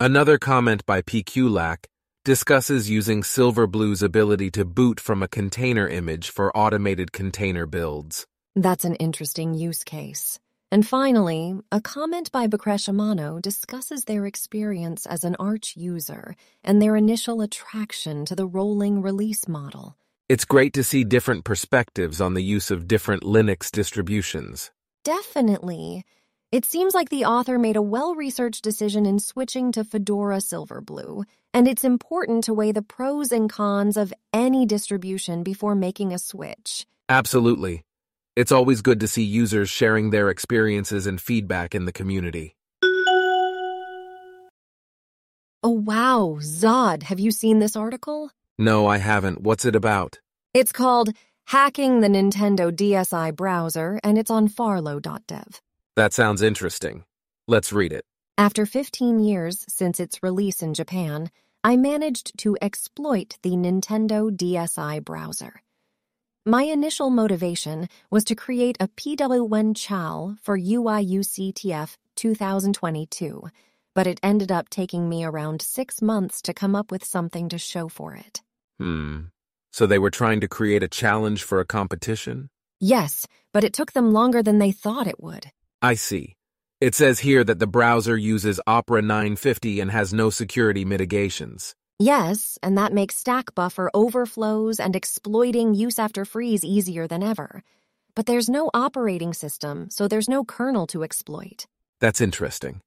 Another 0.00 0.38
comment 0.38 0.86
by 0.86 1.02
PQLAC 1.02 1.84
discusses 2.24 2.88
using 2.88 3.20
Silverblue's 3.20 4.02
ability 4.02 4.50
to 4.52 4.64
boot 4.64 4.98
from 4.98 5.22
a 5.22 5.28
container 5.28 5.86
image 5.86 6.30
for 6.30 6.56
automated 6.56 7.12
container 7.12 7.66
builds. 7.66 8.26
That's 8.54 8.86
an 8.86 8.94
interesting 8.94 9.52
use 9.52 9.84
case. 9.84 10.38
And 10.76 10.86
finally, 10.86 11.58
a 11.72 11.80
comment 11.80 12.30
by 12.30 12.48
Bakresh 12.48 12.86
Amano 12.86 13.40
discusses 13.40 14.04
their 14.04 14.26
experience 14.26 15.06
as 15.06 15.24
an 15.24 15.34
Arch 15.40 15.74
user 15.74 16.36
and 16.62 16.82
their 16.82 16.96
initial 16.96 17.40
attraction 17.40 18.26
to 18.26 18.36
the 18.36 18.46
rolling 18.46 19.00
release 19.00 19.48
model. 19.48 19.96
It's 20.28 20.44
great 20.44 20.74
to 20.74 20.84
see 20.84 21.02
different 21.02 21.46
perspectives 21.46 22.20
on 22.20 22.34
the 22.34 22.42
use 22.42 22.70
of 22.70 22.86
different 22.86 23.22
Linux 23.22 23.70
distributions. 23.72 24.70
Definitely. 25.02 26.04
It 26.52 26.66
seems 26.66 26.92
like 26.92 27.08
the 27.08 27.24
author 27.24 27.58
made 27.58 27.76
a 27.76 27.88
well 27.96 28.14
researched 28.14 28.62
decision 28.62 29.06
in 29.06 29.18
switching 29.18 29.72
to 29.72 29.82
Fedora 29.82 30.42
Silverblue, 30.42 31.24
and 31.54 31.66
it's 31.66 31.84
important 31.84 32.44
to 32.44 32.52
weigh 32.52 32.72
the 32.72 32.82
pros 32.82 33.32
and 33.32 33.48
cons 33.48 33.96
of 33.96 34.12
any 34.34 34.66
distribution 34.66 35.42
before 35.42 35.74
making 35.74 36.12
a 36.12 36.18
switch. 36.18 36.86
Absolutely. 37.08 37.85
It's 38.36 38.52
always 38.52 38.82
good 38.82 39.00
to 39.00 39.08
see 39.08 39.22
users 39.22 39.70
sharing 39.70 40.10
their 40.10 40.28
experiences 40.28 41.06
and 41.06 41.18
feedback 41.18 41.74
in 41.74 41.86
the 41.86 41.92
community. 41.92 42.54
Oh, 45.62 45.70
wow, 45.70 46.36
Zod, 46.40 47.04
have 47.04 47.18
you 47.18 47.30
seen 47.30 47.60
this 47.60 47.74
article? 47.76 48.30
No, 48.58 48.86
I 48.86 48.98
haven't. 48.98 49.40
What's 49.40 49.64
it 49.64 49.74
about? 49.74 50.20
It's 50.52 50.70
called 50.70 51.14
Hacking 51.46 52.00
the 52.00 52.08
Nintendo 52.08 52.70
DSi 52.70 53.34
Browser, 53.34 53.98
and 54.04 54.18
it's 54.18 54.30
on 54.30 54.48
farlow.dev. 54.48 55.62
That 55.96 56.12
sounds 56.12 56.42
interesting. 56.42 57.04
Let's 57.48 57.72
read 57.72 57.92
it. 57.94 58.04
After 58.36 58.66
15 58.66 59.18
years 59.18 59.64
since 59.66 59.98
its 59.98 60.22
release 60.22 60.60
in 60.60 60.74
Japan, 60.74 61.30
I 61.64 61.78
managed 61.78 62.36
to 62.40 62.54
exploit 62.60 63.38
the 63.42 63.52
Nintendo 63.52 64.30
DSi 64.30 65.02
browser. 65.02 65.62
My 66.48 66.62
initial 66.62 67.10
motivation 67.10 67.88
was 68.08 68.22
to 68.26 68.36
create 68.36 68.76
a 68.78 68.86
PWN 68.86 69.74
chal 69.74 70.36
for 70.40 70.56
UIUCTF 70.56 71.96
2022, 72.14 73.48
but 73.96 74.06
it 74.06 74.20
ended 74.22 74.52
up 74.52 74.68
taking 74.68 75.08
me 75.08 75.24
around 75.24 75.60
six 75.60 76.00
months 76.00 76.40
to 76.42 76.54
come 76.54 76.76
up 76.76 76.92
with 76.92 77.04
something 77.04 77.48
to 77.48 77.58
show 77.58 77.88
for 77.88 78.14
it. 78.14 78.42
Hmm. 78.78 79.22
So 79.72 79.86
they 79.86 79.98
were 79.98 80.12
trying 80.12 80.40
to 80.40 80.46
create 80.46 80.84
a 80.84 80.88
challenge 80.88 81.42
for 81.42 81.58
a 81.58 81.64
competition? 81.66 82.48
Yes, 82.78 83.26
but 83.52 83.64
it 83.64 83.72
took 83.72 83.90
them 83.90 84.12
longer 84.12 84.40
than 84.40 84.60
they 84.60 84.70
thought 84.70 85.08
it 85.08 85.20
would. 85.20 85.50
I 85.82 85.94
see. 85.94 86.36
It 86.80 86.94
says 86.94 87.18
here 87.18 87.42
that 87.42 87.58
the 87.58 87.66
browser 87.66 88.16
uses 88.16 88.60
Opera 88.68 89.02
950 89.02 89.80
and 89.80 89.90
has 89.90 90.14
no 90.14 90.30
security 90.30 90.84
mitigations. 90.84 91.74
Yes, 91.98 92.58
and 92.62 92.76
that 92.76 92.92
makes 92.92 93.16
stack 93.16 93.54
buffer 93.54 93.90
overflows 93.94 94.78
and 94.78 94.94
exploiting 94.94 95.74
use 95.74 95.98
after 95.98 96.26
frees 96.26 96.62
easier 96.62 97.06
than 97.06 97.22
ever. 97.22 97.62
But 98.14 98.26
there's 98.26 98.50
no 98.50 98.70
operating 98.74 99.32
system, 99.32 99.88
so 99.88 100.06
there's 100.06 100.28
no 100.28 100.44
kernel 100.44 100.86
to 100.88 101.02
exploit. 101.02 101.66
That's 102.00 102.20
interesting. 102.20 102.80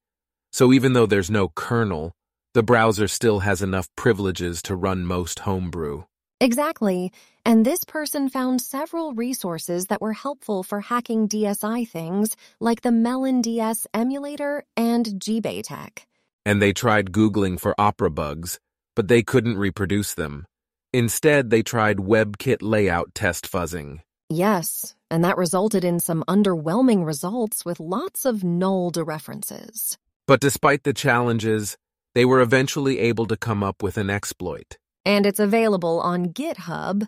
So 0.51 0.71
even 0.71 0.93
though 0.93 1.07
there's 1.07 1.31
no 1.31 1.47
kernel, 1.49 2.11
the 2.53 2.61
browser 2.61 3.07
still 3.07 3.39
has 3.39 3.63
enough 3.63 3.87
privileges 3.95 4.61
to 4.63 4.75
run 4.75 5.05
most 5.05 5.39
homebrew. 5.39 6.03
Exactly, 6.39 7.11
and 7.45 7.65
this 7.65 7.83
person 7.83 8.29
found 8.29 8.61
several 8.61 9.13
resources 9.13 9.87
that 9.87 10.01
were 10.01 10.13
helpful 10.13 10.61
for 10.61 10.81
hacking 10.81 11.27
DSi 11.27 11.87
things, 11.87 12.35
like 12.59 12.81
the 12.81 12.89
melonDS 12.89 13.87
emulator 13.93 14.63
and 14.77 15.05
GBATEK. 15.05 16.05
And 16.45 16.61
they 16.61 16.73
tried 16.73 17.11
Googling 17.11 17.59
for 17.59 17.75
Opera 17.77 18.09
bugs, 18.09 18.59
but 18.99 19.07
they 19.07 19.23
couldn't 19.23 19.57
reproduce 19.57 20.13
them. 20.13 20.45
Instead, 20.91 21.49
they 21.51 21.63
tried 21.63 21.99
WebKit 21.99 22.57
layout 22.59 23.15
test 23.15 23.49
fuzzing. 23.49 24.01
Yes, 24.29 24.93
and 25.09 25.23
that 25.23 25.37
resulted 25.37 25.85
in 25.85 26.01
some 26.01 26.21
underwhelming 26.27 27.05
results 27.05 27.63
with 27.63 27.79
lots 27.79 28.25
of 28.25 28.43
null 28.43 28.91
dereferences. 28.91 29.95
But 30.27 30.41
despite 30.41 30.83
the 30.83 30.91
challenges, 30.91 31.77
they 32.13 32.25
were 32.25 32.41
eventually 32.41 32.99
able 32.99 33.25
to 33.27 33.37
come 33.37 33.63
up 33.63 33.81
with 33.81 33.97
an 33.97 34.09
exploit. 34.09 34.77
And 35.05 35.25
it's 35.25 35.39
available 35.39 36.01
on 36.01 36.33
GitHub. 36.33 37.07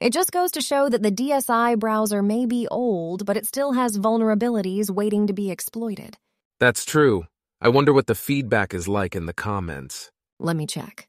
It 0.00 0.14
just 0.14 0.32
goes 0.32 0.52
to 0.52 0.62
show 0.62 0.88
that 0.88 1.02
the 1.02 1.12
DSi 1.12 1.78
browser 1.78 2.22
may 2.22 2.46
be 2.46 2.66
old, 2.68 3.26
but 3.26 3.36
it 3.36 3.44
still 3.44 3.74
has 3.74 3.98
vulnerabilities 3.98 4.88
waiting 4.88 5.26
to 5.26 5.34
be 5.34 5.50
exploited. 5.50 6.16
That's 6.60 6.86
true. 6.86 7.26
I 7.60 7.68
wonder 7.68 7.92
what 7.92 8.06
the 8.06 8.14
feedback 8.14 8.72
is 8.72 8.88
like 8.88 9.14
in 9.14 9.26
the 9.26 9.34
comments. 9.34 10.10
Let 10.38 10.56
me 10.56 10.66
check. 10.66 11.08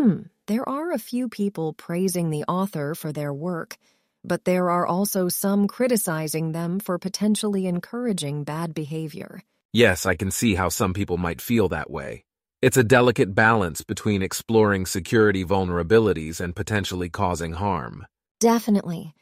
Hmm, 0.00 0.20
there 0.46 0.66
are 0.66 0.92
a 0.92 0.98
few 0.98 1.28
people 1.28 1.74
praising 1.74 2.30
the 2.30 2.44
author 2.44 2.94
for 2.94 3.12
their 3.12 3.34
work, 3.34 3.76
but 4.24 4.46
there 4.46 4.70
are 4.70 4.86
also 4.86 5.28
some 5.28 5.68
criticizing 5.68 6.52
them 6.52 6.80
for 6.80 6.98
potentially 6.98 7.66
encouraging 7.66 8.44
bad 8.44 8.72
behavior. 8.72 9.42
Yes, 9.74 10.06
I 10.06 10.14
can 10.14 10.30
see 10.30 10.54
how 10.54 10.70
some 10.70 10.94
people 10.94 11.18
might 11.18 11.42
feel 11.42 11.68
that 11.68 11.90
way. 11.90 12.24
It's 12.62 12.78
a 12.78 12.82
delicate 12.82 13.34
balance 13.34 13.82
between 13.82 14.22
exploring 14.22 14.86
security 14.86 15.44
vulnerabilities 15.44 16.40
and 16.40 16.56
potentially 16.56 17.10
causing 17.10 17.52
harm. 17.52 18.06
Definitely. 18.40 19.12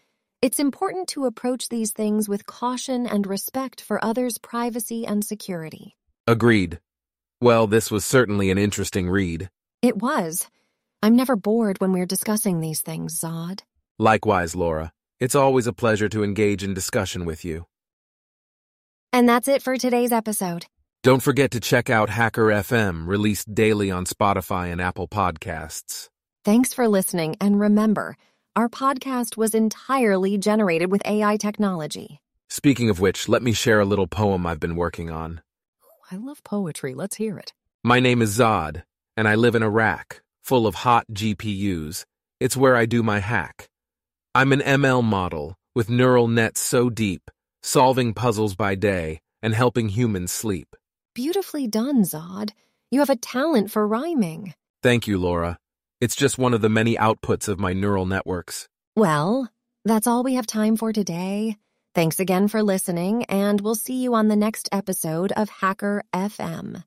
It's 0.43 0.61
important 0.61 1.09
to 1.09 1.27
approach 1.27 1.71
these 1.71 1.91
things 1.91 2.29
with 2.29 2.47
caution 2.47 3.05
and 3.05 3.27
respect 3.27 3.81
for 3.81 4.05
others' 4.05 4.39
privacy 4.39 5.05
and 5.05 5.25
security. 5.25 5.97
Agreed. 6.29 6.79
Well, 7.41 7.67
this 7.67 7.91
was 7.91 8.05
certainly 8.05 8.53
an 8.53 8.59
interesting 8.59 9.11
read. 9.11 9.51
It 9.83 10.01
was. 10.01 10.47
I'm 11.01 11.15
never 11.15 11.37
bored 11.37 11.81
when 11.81 11.93
we're 11.93 12.07
discussing 12.07 12.61
these 12.61 12.81
things, 12.81 13.19
Zod. 13.19 13.61
Likewise, 13.99 14.57
Laura. 14.57 14.93
It's 15.21 15.35
always 15.35 15.67
a 15.67 15.73
pleasure 15.73 16.09
to 16.09 16.25
engage 16.25 16.65
in 16.65 16.75
discussion 16.75 17.25
with 17.25 17.45
you. 17.45 17.67
And 19.13 19.29
that's 19.29 19.49
it 19.49 19.63
for 19.63 19.77
today's 19.77 20.13
episode. 20.13 20.67
Don't 21.05 21.23
forget 21.23 21.53
to 21.53 21.61
check 21.61 21.89
out 21.89 22.11
Hacker 22.11 22.47
FM, 22.47 23.07
released 23.07 23.55
daily 23.55 23.91
on 23.91 24.05
Spotify 24.07 24.73
and 24.73 24.81
Apple 24.81 25.07
Podcasts. 25.07 26.09
Thanks 26.45 26.75
for 26.75 26.89
listening, 26.89 27.37
and 27.41 27.61
remember, 27.61 28.17
our 28.57 28.69
podcast 28.69 29.37
was 29.37 29.55
entirely 29.55 30.37
generated 30.37 30.91
with 30.91 31.03
AI 31.05 31.37
technology. 31.37 32.21
Speaking 32.51 32.91
of 32.91 32.99
which, 32.99 33.29
let 33.29 33.43
me 33.43 33.53
share 33.53 33.79
a 33.79 33.85
little 33.85 34.09
poem 34.09 34.47
I've 34.47 34.61
been 34.61 34.75
working 34.75 35.11
on. 35.11 35.43
I 36.11 36.17
love 36.17 36.43
poetry. 36.43 36.95
Let's 36.95 37.17
hear 37.17 37.39
it. 37.39 37.53
My 37.85 38.01
name 38.01 38.21
is 38.21 38.37
Zod, 38.37 38.83
and 39.17 39.29
I 39.29 39.37
live 39.37 39.55
in 39.55 39.63
Iraq, 39.63 40.23
full 40.49 40.67
of 40.67 40.77
hot 40.77 41.05
GPUs. 41.13 42.07
It's 42.41 42.57
where 42.57 42.75
I 42.75 42.87
do 42.87 43.03
my 43.03 43.19
hack. 43.19 43.69
I'm 44.35 44.51
an 44.51 44.61
ML 44.61 45.05
model 45.05 45.57
with 45.75 45.91
neural 45.91 46.27
nets 46.27 46.59
so 46.59 46.89
deep, 46.89 47.31
solving 47.63 48.15
puzzles 48.15 48.57
by 48.57 48.75
day 48.75 49.21
and 49.43 49.55
helping 49.55 49.91
humans 49.91 50.33
sleep. 50.33 50.75
Beautifully 51.15 51.69
done, 51.69 52.03
Zod. 52.03 52.53
You 52.91 53.01
have 53.01 53.11
a 53.11 53.17
talent 53.17 53.71
for 53.71 53.87
rhyming. 53.87 54.55
Thank 54.83 55.07
you, 55.07 55.19
Laura. 55.19 55.59
It's 56.01 56.17
just 56.17 56.39
one 56.39 56.55
of 56.55 56.63
the 56.63 56.71
many 56.71 56.97
outputs 56.97 57.47
of 57.47 57.61
my 57.61 57.75
neural 57.75 58.07
networks. 58.07 58.69
Well, 58.97 59.51
that's 59.85 60.07
all 60.07 60.23
we 60.23 60.37
have 60.37 60.47
time 60.47 60.79
for 60.79 60.95
today. 60.95 61.59
Thanks 61.95 62.21
again 62.21 62.49
for 62.49 62.63
listening, 62.63 63.25
and 63.25 63.61
we'll 63.61 63.75
see 63.75 64.03
you 64.03 64.15
on 64.15 64.29
the 64.29 64.37
next 64.37 64.71
episode 64.73 65.31
of 65.33 65.51
Hacker 65.51 66.05
FM. 66.15 66.85